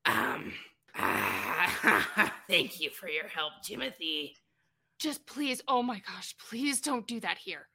[0.05, 0.53] Um
[0.95, 4.37] ah, thank you for your help, Timothy.
[4.99, 5.63] Just please.
[5.67, 6.35] Oh my gosh!
[6.51, 7.69] Please don't do that here.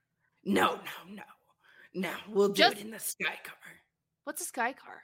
[0.43, 1.23] No, no, no.
[1.95, 3.57] No, we'll do Just- it in the sky car.
[4.25, 5.01] What's a sky car?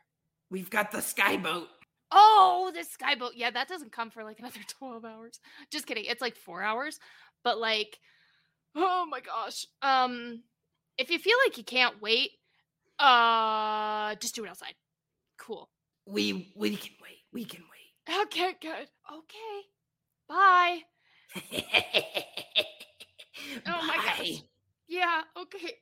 [0.50, 1.68] We've got the sky boat.
[2.12, 3.32] Oh, the sky boat.
[3.36, 5.40] Yeah, that doesn't come for like another 12 hours.
[5.72, 6.06] Just kidding.
[6.06, 7.00] It's like 4 hours.
[7.44, 7.98] But like
[8.76, 9.66] oh my gosh.
[9.82, 10.44] Um
[10.98, 12.32] if you feel like you can't wait,
[13.02, 14.76] uh just do it outside.
[15.38, 15.70] Cool.
[16.06, 17.18] We we can wait.
[17.34, 18.22] We can wait.
[18.24, 18.88] Okay, good.
[19.12, 19.62] Okay.
[20.28, 20.82] Bye.
[23.68, 24.20] Oh my gosh.
[24.20, 24.36] Bye.
[24.88, 25.74] Yeah, okay.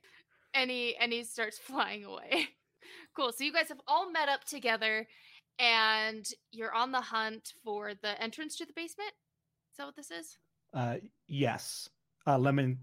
[0.54, 2.48] And he and he starts flying away.
[3.16, 3.32] cool.
[3.32, 5.08] So you guys have all met up together
[5.60, 9.12] and you're on the hunt for the entrance to the basement?
[9.72, 10.38] Is that what this is?
[10.74, 10.96] Uh,
[11.28, 11.90] yes.
[12.26, 12.80] Uh, Lemon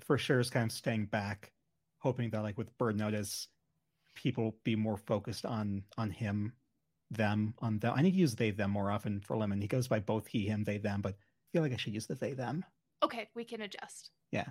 [0.00, 1.52] for sure is kind of staying back,
[1.98, 3.48] hoping that like with Bird Notice,
[4.18, 6.52] people be more focused on on him,
[7.10, 7.94] them, on them.
[7.96, 9.60] I need to use they them more often for Lemon.
[9.60, 12.06] He goes by both he, him, they, them, but I feel like I should use
[12.06, 12.64] the they them.
[13.02, 14.10] Okay, we can adjust.
[14.32, 14.46] Yeah.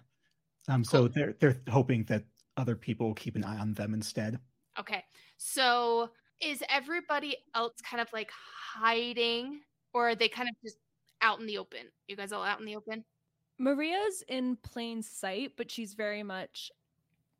[0.69, 2.23] Um, so they're they're hoping that
[2.55, 4.39] other people will keep an eye on them instead.
[4.79, 5.03] Okay.
[5.37, 6.09] So
[6.41, 9.61] is everybody else kind of like hiding
[9.93, 10.77] or are they kind of just
[11.21, 11.87] out in the open?
[12.07, 13.03] You guys all out in the open?
[13.59, 16.71] Marija's in plain sight, but she's very much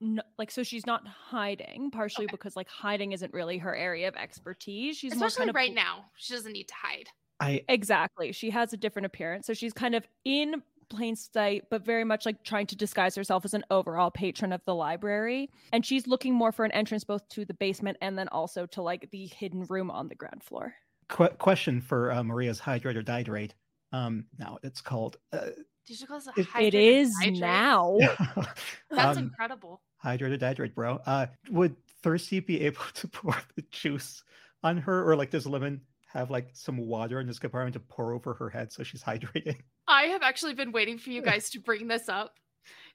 [0.02, 2.32] n- like so she's not hiding, partially Okay.
[2.32, 4.98] because like hiding isn't really her area of expertise.
[4.98, 6.06] She's more Especially kind of right now.
[6.18, 7.08] She doesn't need to hide.
[7.40, 8.32] I Exactly.
[8.32, 9.46] She has a different appearance.
[9.48, 13.44] So she's kind of in plain sight, but very much like trying to disguise herself
[13.46, 15.50] as an overall patron of the library.
[15.74, 18.82] And she's looking more for an entrance both to the basement and then also to
[18.82, 20.74] like the hidden room on the ground floor.
[21.10, 23.52] que- question for uh, Marija's hydrate or dihydrate.
[23.92, 25.48] Um, now it's called uh,
[25.86, 27.40] Did you call It- It hydrated hydrate?
[27.40, 27.98] now.
[28.90, 29.82] That's um, incredible.
[29.98, 31.00] Hydrate or bro.
[31.06, 34.24] Uh, would Thirsty be able to pour the juice
[34.64, 38.14] on her, or like does Lemon have like some water in this compartment to pour
[38.14, 39.58] over her head so she's hydrating?
[39.88, 42.36] I have actually been waiting for you guys to bring this up.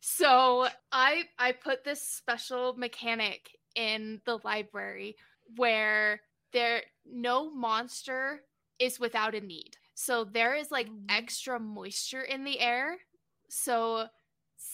[0.00, 5.16] So I I put this special mechanic in the library
[5.57, 6.20] where
[6.53, 8.42] there no monster
[8.78, 9.76] is without a need.
[9.94, 11.05] So there is like Mm.
[11.09, 12.96] extra moisture in the air.
[13.48, 14.07] So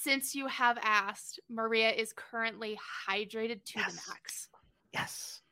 [0.09, 4.49] since you have asked, Marija is currently hydrated to the max.
[4.95, 5.43] Yes.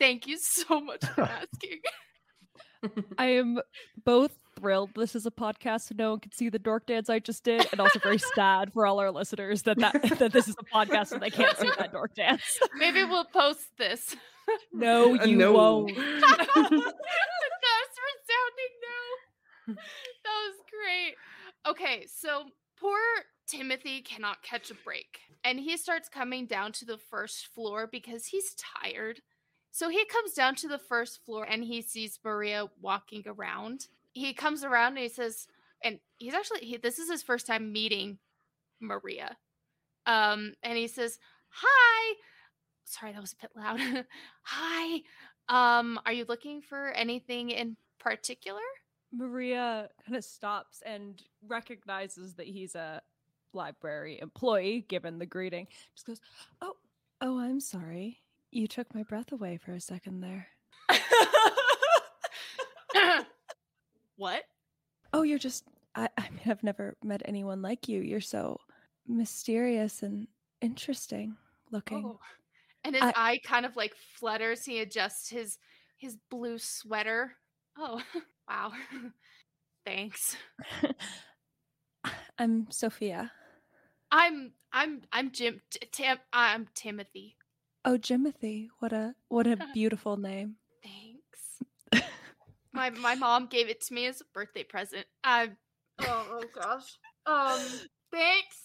[0.00, 1.80] Thank you so much for asking.
[3.18, 3.58] I am
[4.04, 7.18] both thrilled this is a podcast so no one can see the dork dance I
[7.18, 10.56] just did, and also very sad for all our listeners that that, that this is
[10.58, 12.58] a podcast and they can't see that dork dance.
[12.78, 14.16] Maybe we'll post this.
[14.72, 15.52] No, Uh, you no.
[15.52, 15.94] won't.
[15.94, 15.98] That's
[18.08, 19.74] resounding no.
[19.74, 19.76] That
[20.24, 21.14] was great.
[21.68, 22.44] Okay, so
[22.80, 22.98] poor
[23.46, 25.20] Timothy cannot catch a break.
[25.44, 29.20] And he starts coming down to the first floor because he's tired.
[29.70, 33.86] So he comes down to the first floor and he sees Marija walking around.
[34.12, 35.46] He comes around and he says,
[35.82, 38.18] and he's actually, he, this is his first time meeting
[38.80, 39.36] Marija.
[40.06, 41.18] Um, and he says,
[41.50, 42.14] Hi.
[42.84, 44.04] Sorry, that was a bit loud.
[44.42, 45.02] Hi.
[45.48, 48.60] Um, are you looking for anything in particular?
[49.12, 53.02] Marija kind of stops and recognizes that he's a
[53.52, 55.66] library employee, given the greeting.
[55.94, 56.20] Just goes,
[56.60, 56.74] "Oh,
[57.20, 58.20] oh, I'm sorry.
[58.50, 60.48] You took my breath away for a second there.
[64.16, 64.42] what?
[65.12, 65.64] Oh, you're just.
[65.94, 68.00] I, I mean, I've never met anyone like you.
[68.00, 68.58] You're so
[69.06, 70.26] mysterious and
[70.60, 71.36] interesting
[71.70, 72.04] looking.
[72.04, 72.20] Oh.
[72.84, 74.64] And his I- eye kind of like flutters.
[74.64, 75.58] He adjusts his
[75.96, 77.32] his blue sweater.
[77.78, 78.00] Oh,
[78.48, 78.72] wow.
[79.86, 80.36] Thanks.
[82.38, 83.32] I'm Sophia.
[84.10, 87.36] I'm I'm I'm Jim T- Tim I'm Timothy.
[87.84, 88.68] Oh, Jimothy.
[88.78, 90.56] What a what a beautiful name.
[90.82, 92.06] Thanks.
[92.72, 95.06] my my mom gave it to me as a birthday present.
[95.24, 95.50] I
[96.00, 96.98] oh, oh gosh.
[97.24, 97.60] Um
[98.12, 98.58] thanks.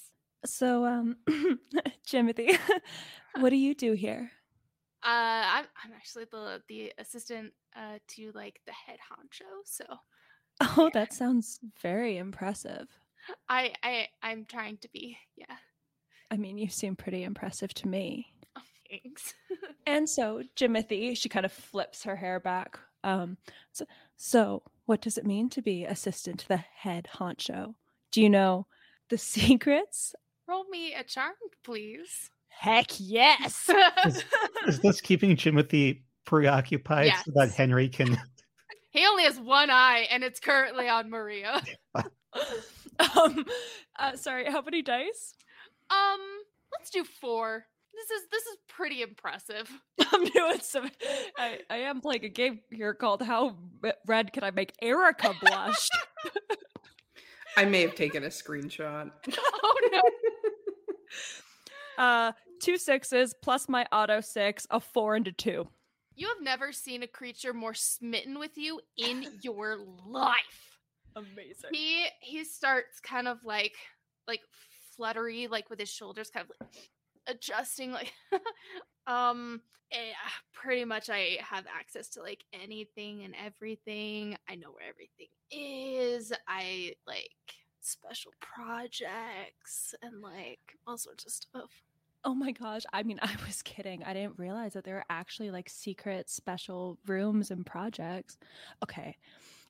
[0.43, 1.17] So, um,
[2.07, 2.57] Jimothy,
[3.39, 4.31] what do you do here?
[5.03, 9.45] Uh I'm I'm actually the the assistant uh to like the head honcho.
[9.65, 9.85] So
[10.77, 12.87] Oh, that sounds very impressive.
[13.49, 15.17] I I I'm trying to be.
[15.35, 15.55] Yeah.
[16.31, 18.33] I mean, you seem pretty impressive to me.
[18.57, 19.33] Oh, thanks.
[19.87, 22.77] And so, Jimothy, she kind of flips her hair back.
[23.03, 23.37] Um,
[23.73, 27.73] so, so, what does it mean to be assistant to the head honcho?
[28.11, 28.67] Do you know
[29.09, 30.13] the secrets?
[30.47, 32.29] Roll me a charm, please.
[32.47, 33.69] Heck yes.
[34.67, 38.19] Is this keeping Timothy preoccupied so that Henry can?
[38.91, 41.63] He only has one eye, and it's currently on Marija.
[43.17, 43.45] um,
[43.99, 45.33] uh, sorry, how many dice?
[45.89, 46.19] Um,
[46.71, 47.65] let's do four.
[47.93, 49.69] This is this is pretty impressive.
[50.11, 50.89] I'm doing some.
[51.37, 53.57] I, I am playing a game here called How
[54.07, 55.89] Red Can I Make Erika Blush?
[57.57, 59.11] I may have taken a screenshot.
[59.37, 60.01] Oh no!
[62.03, 62.31] uh,
[62.61, 65.67] two sixes plus my auto six, a four and a two.
[66.15, 70.70] You have never seen a creature more smitten with you in your life.
[71.15, 71.71] Amazing.
[71.71, 73.75] He he starts kind of like
[74.27, 74.41] like
[74.95, 76.89] fluttery, like with his shoulders kind of like
[77.27, 78.13] adjusting, like
[79.07, 79.61] um.
[79.91, 80.13] eh,
[80.53, 84.37] pretty much, I have access to like anything and everything.
[84.49, 86.31] I know where everything is.
[86.47, 87.29] I like
[87.81, 91.71] special projects and like all sorts of stuff.
[92.23, 92.83] Oh my gosh.
[92.93, 94.03] I mean, I was kidding.
[94.03, 98.37] I didn't realize that there are actually like secret special rooms and projects.
[98.83, 99.17] Okay.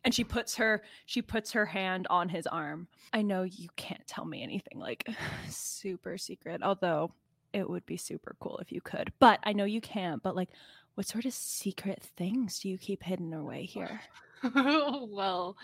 [0.04, 2.88] And she puts her she puts her hand on his arm.
[3.14, 5.08] I know you can't tell me anything like
[5.49, 7.12] super secret, although
[7.54, 9.12] it would be super cool if you could.
[9.20, 10.24] But I know you can't.
[10.24, 10.49] But like
[10.95, 14.02] what sort of secret things do you keep hidden away here?
[14.56, 15.56] well,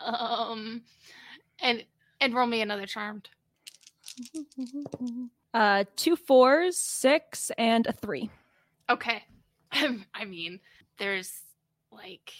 [0.00, 0.82] um,
[1.60, 1.84] and
[2.20, 3.28] and roll me another charmed.
[5.54, 8.30] Uh two fours, six, and a three.
[8.88, 9.22] Okay,
[9.72, 10.60] I mean,
[10.98, 11.32] there's
[11.90, 12.32] like,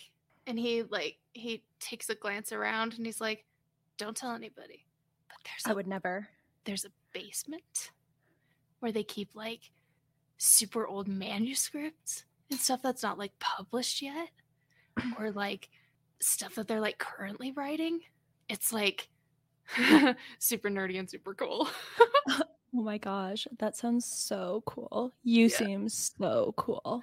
[0.47, 3.45] and he like he takes a glance around and he's like,
[3.99, 4.85] "Don't tell anybody."
[5.29, 6.29] But there's I a would never.
[6.65, 7.91] there's a basement
[8.81, 9.71] where they keep like
[10.39, 14.31] super old manuscripts and stuff that's not like published yet
[15.19, 15.69] or like
[16.21, 18.01] stuff that they're like currently writing
[18.49, 19.09] it's like
[20.39, 21.69] super nerdy and super cool
[22.75, 25.13] Oh my gosh, that sounds so cool.
[25.25, 25.49] You Yeah.
[25.49, 27.03] seem so cool.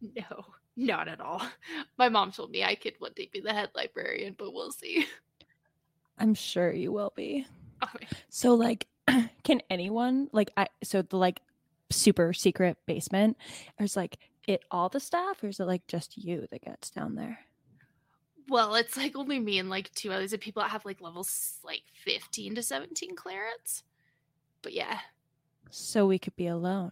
[0.00, 0.44] no
[0.78, 1.42] not at all
[1.98, 5.04] my mom told me i could one day be the head librarian but we'll see
[6.20, 7.46] I'm sure you will be.
[7.80, 8.08] Okay.
[8.28, 8.88] So like
[9.44, 11.40] can anyone like I so the like
[11.90, 13.36] super secret basement
[13.78, 14.18] is like
[14.48, 17.38] it all the staff or is it like just you that gets down there?
[18.48, 21.58] well it's like only me and like two others of people that have like levels
[21.62, 23.84] like 15 to 17 clearance
[24.62, 24.98] but yeah
[25.70, 26.90] So we could be alone.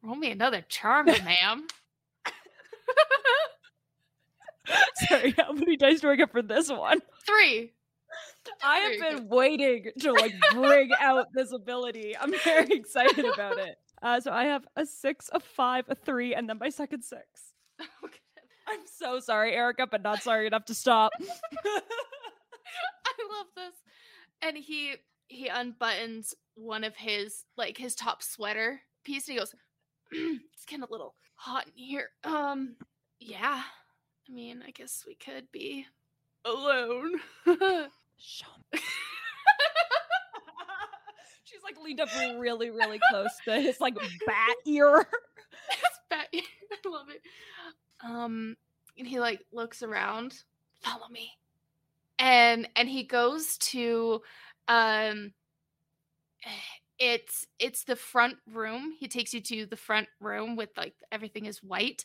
[0.00, 1.66] roll me another charm ma'am
[5.08, 7.00] Sorry, how many dice do I get for this one?
[7.24, 7.72] three
[8.62, 12.16] I have been waiting to like bring out this ability.
[12.18, 13.76] I'm very excited about it.
[14.02, 17.22] Uh, so I have a six, a five, a three, and then my second six.
[18.04, 18.18] Okay.
[18.68, 21.12] I'm so sorry, Erika, but not sorry enough to stop.
[21.20, 21.80] I
[23.30, 23.74] love this.
[24.42, 24.94] And he
[25.28, 29.54] he unbuttons one of his like his top sweater piece and he goes,
[30.10, 32.08] It's getting a little hot in here.
[32.24, 32.76] Um
[33.20, 33.62] yeah.
[34.28, 35.86] I mean, I guess we could be
[36.44, 37.12] alone.
[38.18, 38.80] Show me.
[41.44, 42.08] She's like leaned up
[42.38, 45.06] really, really close to his like bat ear.
[45.70, 46.26] It's bad.
[46.34, 47.22] I love it.
[48.04, 48.56] Um,
[48.98, 50.42] and he like looks around.
[50.82, 51.30] Follow me,
[52.18, 54.22] and and he goes to,
[54.68, 55.32] um,
[56.98, 58.92] it's it's the front room.
[58.98, 62.04] He takes you to the front room with like everything is white,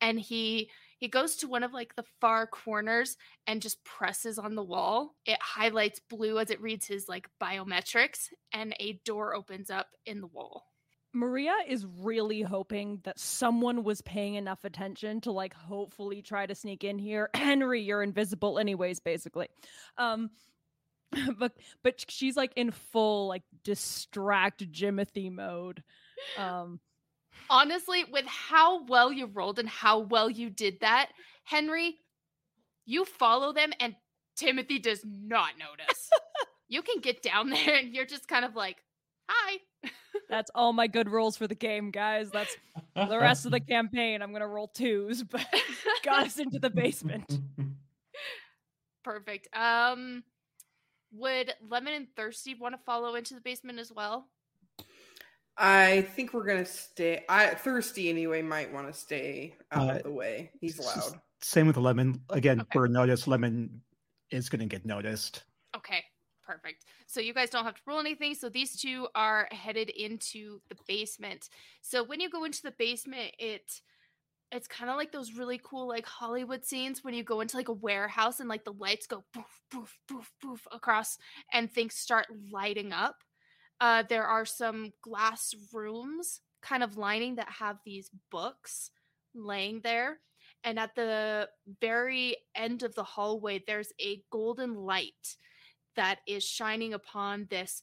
[0.00, 0.70] and he
[1.02, 3.16] he goes to one of like the far corners
[3.48, 5.16] and just presses on the wall.
[5.26, 10.20] It highlights blue as it reads his like biometrics, and a door opens up in
[10.20, 10.62] the wall.
[11.12, 16.54] Marija is really hoping that someone was paying enough attention to like hopefully try to
[16.54, 17.30] sneak in here.
[17.34, 19.48] Henry, you're invisible anyways, basically.
[19.98, 20.30] Um
[21.36, 25.82] but but she's like in full like distract Jimothy mode.
[26.38, 26.78] Um
[27.50, 31.10] honestly, with how well you rolled and how well you did that,
[31.44, 31.96] Henry,
[32.84, 33.94] you follow them and
[34.40, 36.10] Jimothy does not notice.
[36.68, 38.78] you can get down there and you're just kind of like,
[39.28, 39.58] hi.
[40.28, 42.30] that's all my good rolls for the game, guys.
[42.30, 42.56] That's
[42.94, 44.22] the rest of the campaign.
[44.22, 45.46] I'm gonna roll twos, but
[46.02, 47.40] got us into the basement.
[49.04, 49.48] Perfect.
[49.56, 50.24] Um
[51.14, 54.28] would Lemon and Thirsty want to follow into the basement as well?
[55.56, 57.24] I think we're gonna stay.
[57.28, 60.50] I thirsty anyway might want to stay out Uh, of the way.
[60.60, 61.20] He's s- s- loud.
[61.42, 62.24] Same with lemon.
[62.30, 62.78] Again, Okay.
[62.78, 63.26] we're noticed.
[63.26, 63.82] Lemon
[64.30, 65.42] is going to get noticed.
[65.76, 66.04] Okay,
[66.42, 66.84] perfect.
[67.06, 68.34] So you guys don't have to roll anything.
[68.34, 71.48] So these two are headed into the basement.
[71.82, 73.80] So when you go into the basement, it
[74.52, 77.68] it's kind of like those really cool like Hollywood scenes when you go into like
[77.68, 81.16] a warehouse and like the lights go poof poof poof poof across
[81.52, 83.16] and things start lighting up.
[83.82, 88.92] Uh, there are some glass rooms kind of lining that have these books
[89.34, 90.20] laying there.
[90.62, 91.48] And at the
[91.80, 95.36] very end of the hallway, there's a golden light
[95.96, 97.82] that is shining upon this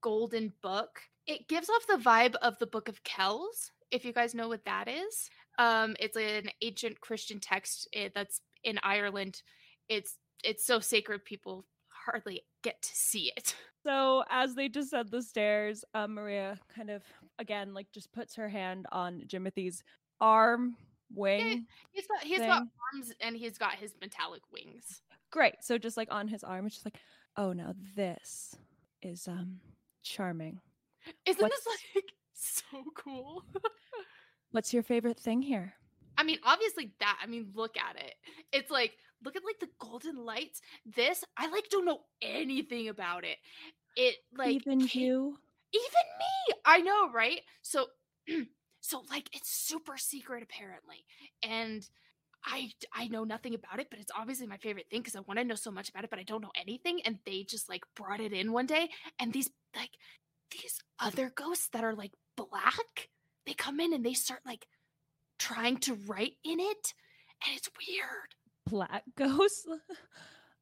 [0.00, 1.00] golden book.
[1.26, 4.64] It gives off the vibe of the Book of Kells, if you guys know what
[4.64, 5.28] that is.
[5.58, 9.42] Um, it's an ancient Christian text eh, that's in Ireland.
[9.88, 13.56] It's it's so sacred people hardly get to see it.
[13.84, 17.02] So as they descend the stairs, uh, Marija kind of
[17.38, 19.82] again like just puts her hand on Jimothy's
[20.20, 20.76] arm
[21.14, 21.66] wing.
[21.90, 22.62] He's got he's got
[22.94, 25.02] arms and he's got his metallic wings.
[25.30, 25.54] Great.
[25.60, 26.98] So just like on his arm, it's just like,
[27.36, 28.54] oh, now this
[29.02, 29.60] is um
[30.02, 30.60] charming.
[31.26, 32.04] Isn't What's- this like
[32.34, 33.44] so cool?
[34.52, 35.72] What's your favorite thing here?
[36.18, 37.18] I mean, obviously that.
[37.22, 38.14] I mean, look at it.
[38.52, 38.92] It's like
[39.24, 40.60] look at like the golden lights.
[40.86, 43.38] This I like don't know anything about it.
[43.96, 45.38] It like Even you?
[45.74, 46.54] even me.
[46.64, 47.40] I know, right?
[47.62, 47.86] So
[48.80, 51.04] so like it's super secret apparently.
[51.42, 51.86] And
[52.44, 55.38] I I know nothing about it, but it's obviously my favorite thing because I want
[55.38, 57.00] to know so much about it, but I don't know anything.
[57.04, 59.90] And they just like brought it in one day, and these like
[60.50, 63.08] these other ghosts that are like black,
[63.46, 64.66] they come in and they start like
[65.38, 66.94] trying to write in it,
[67.46, 68.34] and it's weird,
[68.72, 69.66] Black ghosts?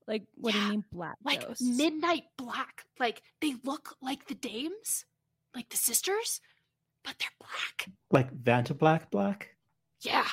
[0.06, 1.62] like, what do you mean black like ghosts?
[1.62, 2.84] midnight black.
[2.98, 5.04] Like they look like the dames,
[5.54, 6.40] like the sisters,
[7.04, 7.88] but they're black.
[8.10, 9.54] Like Vanta Black Black.
[10.02, 10.26] Yeah.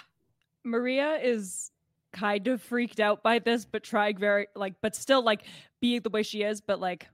[0.63, 1.71] Marija is
[2.11, 5.43] kind of freaked out by this, but trying very like, but still like
[5.79, 7.07] being the way she is, but like,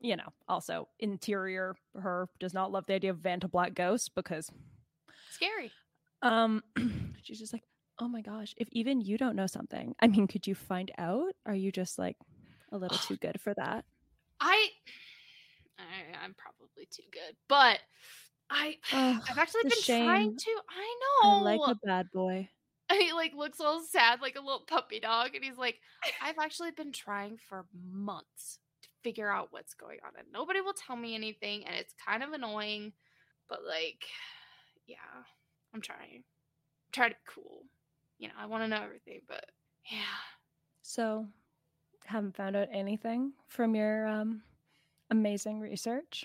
[0.00, 4.50] you know, also interior her does not love the idea of Vanta Black ghosts because
[5.30, 5.72] Scary.
[6.22, 6.62] um
[7.22, 7.62] she's just like,
[7.98, 11.34] oh my gosh, if even you don't know something, I mean, could you find out?
[11.44, 12.16] Are you just like
[12.72, 13.84] a little too good for that?
[14.40, 14.68] I,
[15.78, 17.80] I I'm probably too good, but
[18.50, 20.50] I I've actually been a trying to.
[20.68, 21.30] I know.
[21.30, 22.48] I like a bad boy.
[22.92, 25.80] He like looks all sad, like a little puppy dog, and he's like,
[26.22, 30.72] "I've actually been trying for months to figure out what's going on, and nobody will
[30.72, 32.92] tell me anything, and it's kind of annoying,
[33.48, 34.04] but like,
[34.86, 34.96] yeah,
[35.74, 36.22] I'm trying.
[36.22, 37.64] I'm trying to be cool.
[38.18, 39.44] You know, I want to know everything, but
[39.90, 39.98] yeah,
[40.82, 41.26] So,
[42.04, 44.42] haven't found out anything from your um
[45.10, 46.24] amazing research?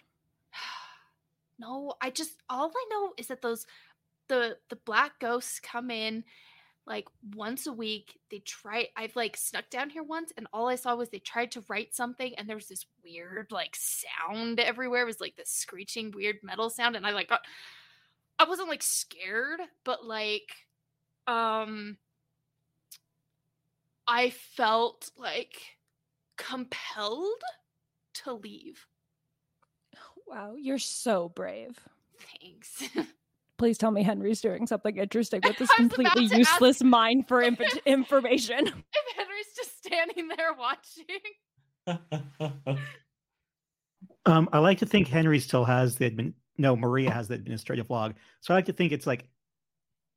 [1.60, 3.66] no, I just all I know is that those
[4.28, 6.24] the the black ghosts come in
[6.88, 8.20] like once a week.
[8.30, 11.52] They try I've like snuck down here once and all I saw was they tried
[11.52, 15.04] to write something and there was this weird like sound everywhere.
[15.04, 17.42] It was like this screeching weird metal sound and I like got
[18.40, 20.56] I wasn't like scared, but like
[21.28, 21.98] um
[24.08, 25.56] I felt like
[26.38, 27.42] compelled
[28.16, 28.86] to leave.
[30.28, 31.78] Wow, you're so brave.
[32.42, 32.84] Thanks.
[33.58, 36.52] Please tell me Henry's doing something interesting with this I was about completely to ask-
[36.54, 38.68] useless mine for inf- information.
[38.68, 41.06] if Henry's just standing there watching.
[44.26, 46.34] Um, I like to think Henry still has the admin.
[46.58, 48.14] No, Marija has the administrative log.
[48.42, 49.26] So I like to think it's like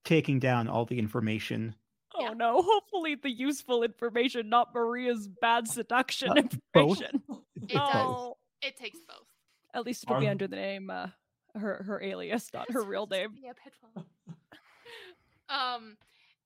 [0.05, 1.75] taking down all the information.
[2.15, 2.35] Oh Yeah.
[2.35, 6.43] no, hopefully the useful information, not Marija's bad seduction Uh,
[6.73, 7.01] both?
[7.03, 7.23] information.
[7.67, 7.87] It does.
[7.95, 9.27] Oh, It takes both.
[9.73, 11.07] at least it'll be under the name, uh,
[11.55, 13.35] her her alias, not her real name.
[13.43, 14.05] Yeah, Pitfall.
[15.49, 15.97] um,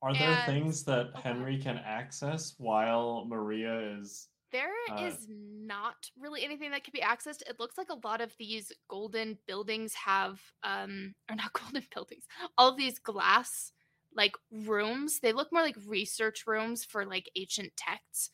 [0.01, 1.11] Are there And- things that.
[1.17, 4.28] Henry can access while Marija is?
[4.51, 7.43] There is Uh, not really anything that can be accessed.
[7.49, 12.27] It looks like a lot of these golden buildings have, um, or not golden buildings,
[12.57, 13.73] all of these glass
[14.15, 15.21] like rooms.
[15.21, 18.31] They look more like research rooms for like ancient texts.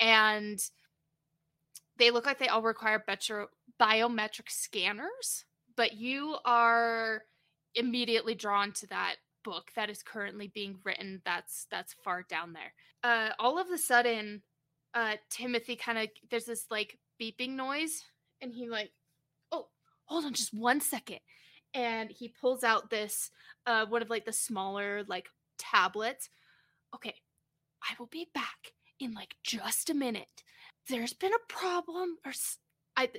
[0.00, 0.60] And
[1.96, 3.48] they look like they all require betro-
[3.80, 5.44] biometric scanners,
[5.76, 7.22] but you are
[7.74, 12.72] immediately drawn to that book that is currently being written that's that's far down there.
[13.02, 14.42] Uh all of a sudden
[14.94, 18.02] uh Jimothy kind of there's this like beeping noise
[18.40, 18.90] and he like
[19.52, 19.66] oh
[20.06, 21.18] hold on just one second
[21.74, 23.30] and he pulls out this
[23.66, 25.28] uh one of like the smaller like
[25.58, 26.28] tablets.
[26.94, 27.14] Okay
[27.82, 30.42] I will be back in like just a minute.
[30.88, 32.58] There's been a problem or s-
[32.96, 33.10] I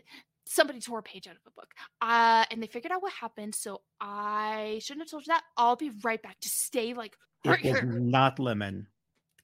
[0.48, 3.54] somebody tore a page out of a book uh and they figured out what happened
[3.56, 5.44] so I shouldn't have told you that.
[5.58, 6.38] I'll be right back.
[6.42, 7.92] Just stay like right It was here.
[7.92, 8.88] not lemon.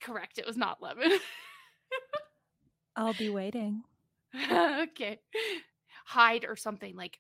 [0.02, 1.12] correct it was not lemon
[3.02, 3.82] I'll be waiting.
[4.52, 5.20] okay.
[6.06, 7.20] Hide or something like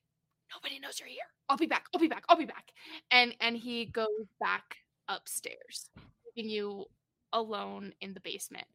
[0.53, 1.19] nobody knows you're here.
[1.49, 1.86] I'll be back.
[1.91, 2.23] I'll be back.
[2.29, 2.71] I'll be back.
[3.09, 4.77] And and he goes back
[5.07, 5.89] upstairs,
[6.36, 6.86] leaving you
[7.34, 8.67] alone in the basement.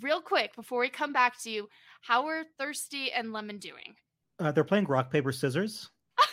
[0.00, 1.68] Real quick before we come back to you,
[2.02, 3.96] how are Thirsty and Lemon doing?
[4.38, 5.90] Uh, they're playing rock paper scissors.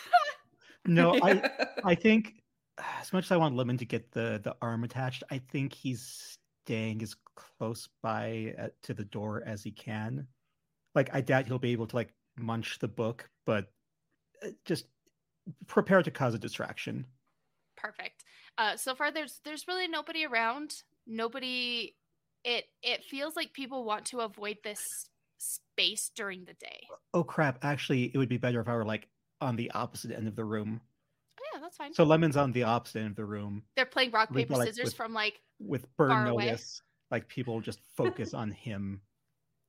[0.84, 1.48] No, I
[1.84, 2.42] I think
[3.00, 6.36] as much as I want Lemon to get the the arm attached, I think he's
[6.64, 10.26] staying as close by uh, to the door as he can.
[10.94, 13.72] Like I doubt he'll be able to like munch the book, but
[14.44, 14.86] uh, just
[15.66, 17.06] prepare to cause a distraction.
[17.76, 18.24] Perfect.
[18.58, 20.82] Uh so far there's there's really nobody around.
[21.06, 21.96] Nobody
[22.44, 25.08] it it feels like people want to avoid this
[25.38, 26.86] space during the day.
[27.14, 27.58] Oh crap!
[27.64, 29.08] Actually, it would be better if I were like
[29.40, 30.80] on the opposite end of the room.
[31.40, 31.94] Oh, yeah, that's fine.
[31.94, 34.84] So Lemon's on the opposite end of the room They're playing rock paper like, scissors
[34.86, 36.82] with- from like with burn notice.
[37.12, 39.02] Like people just focus on him.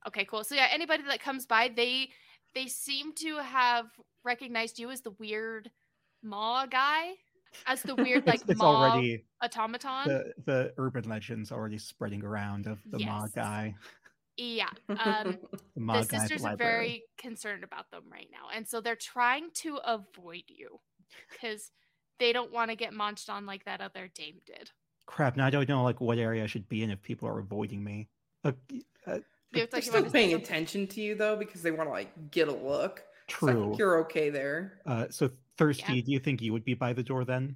[0.06, 0.44] Okay, cool.
[0.44, 2.10] So yeah, anybody that comes by, they
[2.54, 3.86] they seem to have
[4.26, 5.72] recognized you as the weird
[6.22, 7.14] maw guy,
[7.68, 10.10] as the weird like it's, it's maw already automaton.
[10.10, 13.32] the the urban legends already spreading around of the Ma Yes.
[13.34, 13.76] guy.
[14.36, 14.70] Yeah.
[15.00, 15.38] Um,
[15.76, 19.78] The the sisters are very concerned about them right now, and so they're trying to
[19.86, 20.82] avoid you
[21.32, 21.72] because
[22.20, 24.72] they don't want to get munched on like that other dame did.
[25.06, 25.36] Crap.
[25.38, 27.84] Now I don't know like what area I should be in if people are avoiding
[27.84, 28.10] me.
[28.44, 28.54] Uh,
[29.08, 29.20] uh,
[29.52, 32.32] They were They're still about paying attention to you though because they want to like
[32.32, 33.04] get a look.
[33.40, 33.64] So I true.
[33.64, 34.82] think you're okay there.
[34.86, 36.02] Uh, so thirsty.
[36.02, 37.56] Do you think you would be by the door then?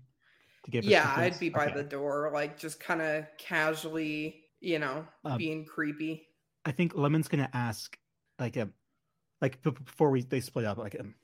[0.65, 1.13] To give Yeah.
[1.17, 1.75] I'd be by Okay.
[1.77, 6.27] the door, like just kind of casually, you know, Um, being creepy.
[6.65, 7.97] I think Lemon's gonna ask,
[8.39, 8.73] like, um,
[9.41, 11.15] like b- before we they split up, like, um,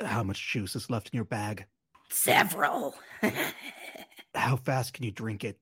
[0.00, 1.66] how much juice is left in your bag?
[2.10, 2.94] Several.
[4.34, 5.58] How fast can you drink it?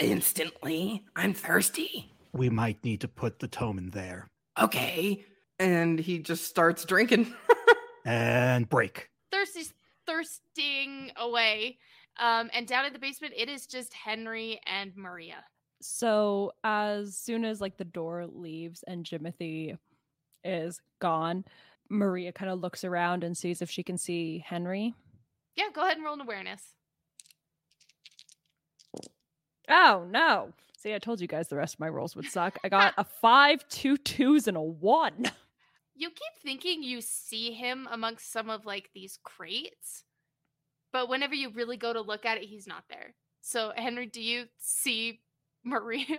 [0.00, 1.04] Instantly.
[1.16, 2.12] I'm thirsty.
[2.32, 4.28] We might need to put the tome in there
[4.60, 5.24] Okay.
[5.58, 7.32] And he just starts drinking.
[8.04, 9.08] and break.
[9.30, 9.72] Thirsty's
[10.06, 11.78] thirsting away.
[12.20, 15.44] Um, and down in the basement, it is just Henry and Marija.
[15.80, 19.76] So as soon as like the door leaves and Jimothy
[20.44, 21.44] is gone,
[21.88, 24.94] Marija kind of looks around and sees if she can see Henry.
[25.56, 26.62] Yeah, go ahead and roll an awareness.
[29.74, 30.52] Oh no.
[30.76, 32.58] See, I told you guys the rest of my rolls would suck.
[32.62, 35.30] I got a five, two twos, and a one.
[35.94, 40.04] You keep thinking you see him amongst some of like these crates,
[40.92, 43.14] but whenever you really go to look at it, he's not there.
[43.40, 45.20] So, Henry, do you see
[45.64, 46.18] Marija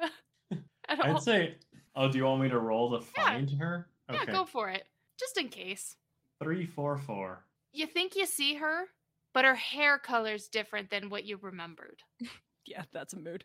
[0.88, 1.18] at all?
[1.18, 1.56] I'd say.
[1.96, 3.24] Oh, do you want me to roll to Yeah.
[3.26, 3.88] find her?
[4.12, 4.84] yeah, go for it,
[5.20, 5.96] just in case.
[6.42, 7.46] Three, four, four.
[7.72, 8.86] You think you see her,
[9.34, 12.00] but her hair color's different than what you remembered.
[12.68, 13.44] yeah, that's a mood.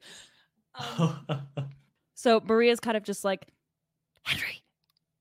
[0.75, 1.27] Um,
[2.15, 3.47] so Marija's kind of just like,
[4.23, 4.63] Henry,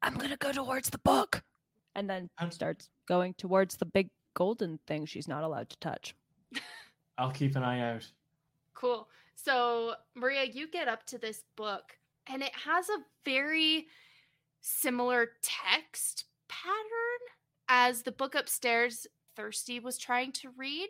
[0.02, 1.44] I'm gonna go towards the book,
[1.95, 6.15] and then I'm- starts going towards the big golden thing she's not allowed to touch.
[7.18, 8.06] I'll keep an eye out.
[8.76, 9.07] Cool.
[9.36, 11.98] So, Marija, you get up to this book,
[12.28, 13.88] and it has a very
[14.61, 17.19] similar text pattern
[17.69, 20.90] as the book upstairs Thirsty was trying to read.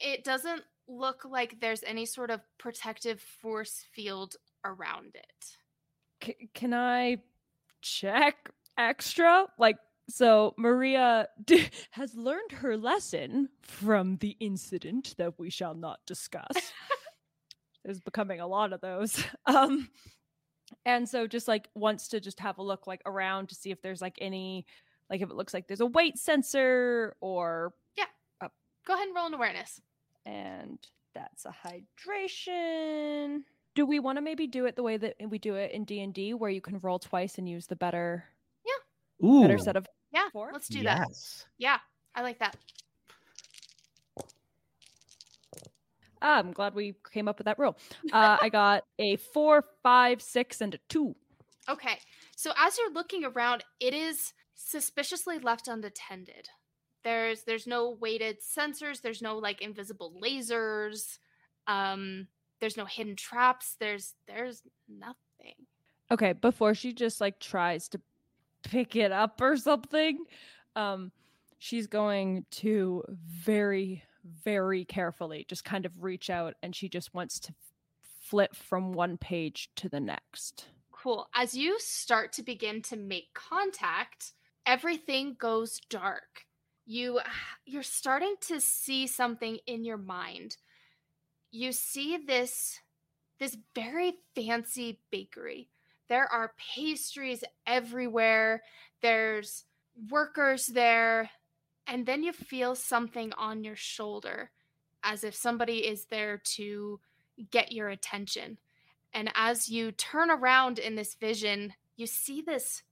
[0.00, 5.56] It doesn't look like there's any sort of protective force field around it.
[6.24, 7.18] C- can I
[7.82, 9.46] check extra?
[9.58, 9.76] Like,
[10.08, 16.46] So Marija d- has learned her lesson from the incident that we shall not discuss.
[17.84, 19.22] There's becoming a lot of those.
[19.46, 19.88] Um
[20.84, 23.80] and so just like wants to just have a look like around to see if
[23.80, 24.66] there's like any
[25.08, 28.04] like if it looks like there's a weight sensor or yeah.
[28.86, 29.80] Go ahead and roll an awareness.
[30.28, 30.78] And
[31.14, 33.42] that's a hydration.
[33.74, 36.34] Do we want to maybe do it the way that we do it in D&D
[36.34, 38.24] where you can roll twice and use the better
[39.24, 40.50] Ooh, better set of Yeah, Four?
[40.52, 41.06] let's do that.
[41.08, 41.44] yes.
[41.58, 41.78] Yeah,
[42.14, 42.56] I like that.
[46.22, 47.76] Ah, I'm glad we came up with that rule.
[48.12, 51.14] Uh, I got a four, five, six, and a two.
[51.68, 51.98] Okay.
[52.36, 56.48] So as you're looking around, it is suspiciously left unattended.
[57.04, 61.18] There's there's no weighted sensors, there's no like invisible lasers.
[61.66, 62.28] Um
[62.60, 63.76] there's no hidden traps.
[63.78, 65.54] There's there's nothing.
[66.10, 68.00] Okay, before she just like tries to
[68.62, 70.24] pick it up or something,
[70.74, 71.12] um,
[71.58, 74.02] she's going to very,
[74.44, 77.54] very carefully just kind of reach out and she just wants to
[78.20, 80.66] flip from one page to the next.
[80.90, 81.28] Cool.
[81.34, 84.32] As you start to begin to make contact,
[84.66, 86.44] everything goes dark.
[86.90, 87.20] You
[87.66, 90.56] you're starting to see something in your mind.
[91.50, 92.80] You see this
[93.38, 95.68] this very fancy bakery.
[96.08, 98.62] There are pastries everywhere.
[99.02, 99.64] There's
[100.10, 101.28] workers there.
[101.86, 104.50] And then you feel something on your shoulder
[105.02, 107.00] as if somebody is there to
[107.50, 108.56] get your attention.
[109.12, 112.82] And as you turn around in this vision, you see this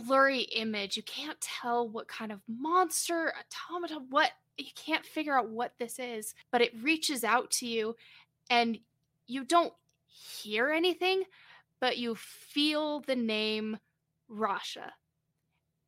[0.00, 0.96] blurry image.
[0.96, 5.98] You can't tell what kind of monster, automata, what you can't figure out what this
[5.98, 7.96] is, but it reaches out to you
[8.50, 8.78] and
[9.26, 9.72] you don't
[10.06, 11.24] hear anything,
[11.80, 13.78] but you feel the name
[14.30, 14.90] Rasha.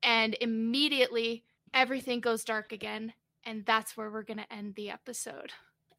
[0.03, 1.45] And immediately
[1.75, 3.13] everything goes dark again.
[3.45, 5.53] And that's where we're going to end the episode.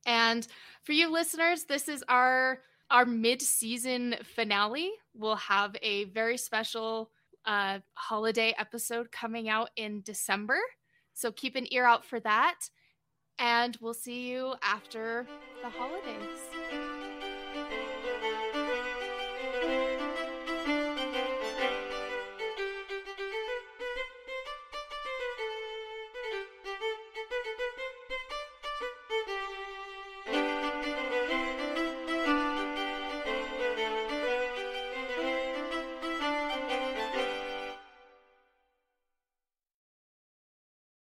[0.05, 0.47] And
[0.83, 2.59] for you listeners, this is our
[2.91, 4.91] our mid-season finale.
[5.13, 7.11] We'll have a very special
[7.49, 10.59] uh, holiday episode coming out in December.
[11.15, 12.59] So keep an ear out for that.
[13.39, 15.25] And we'll see you after
[15.63, 16.88] the holidays.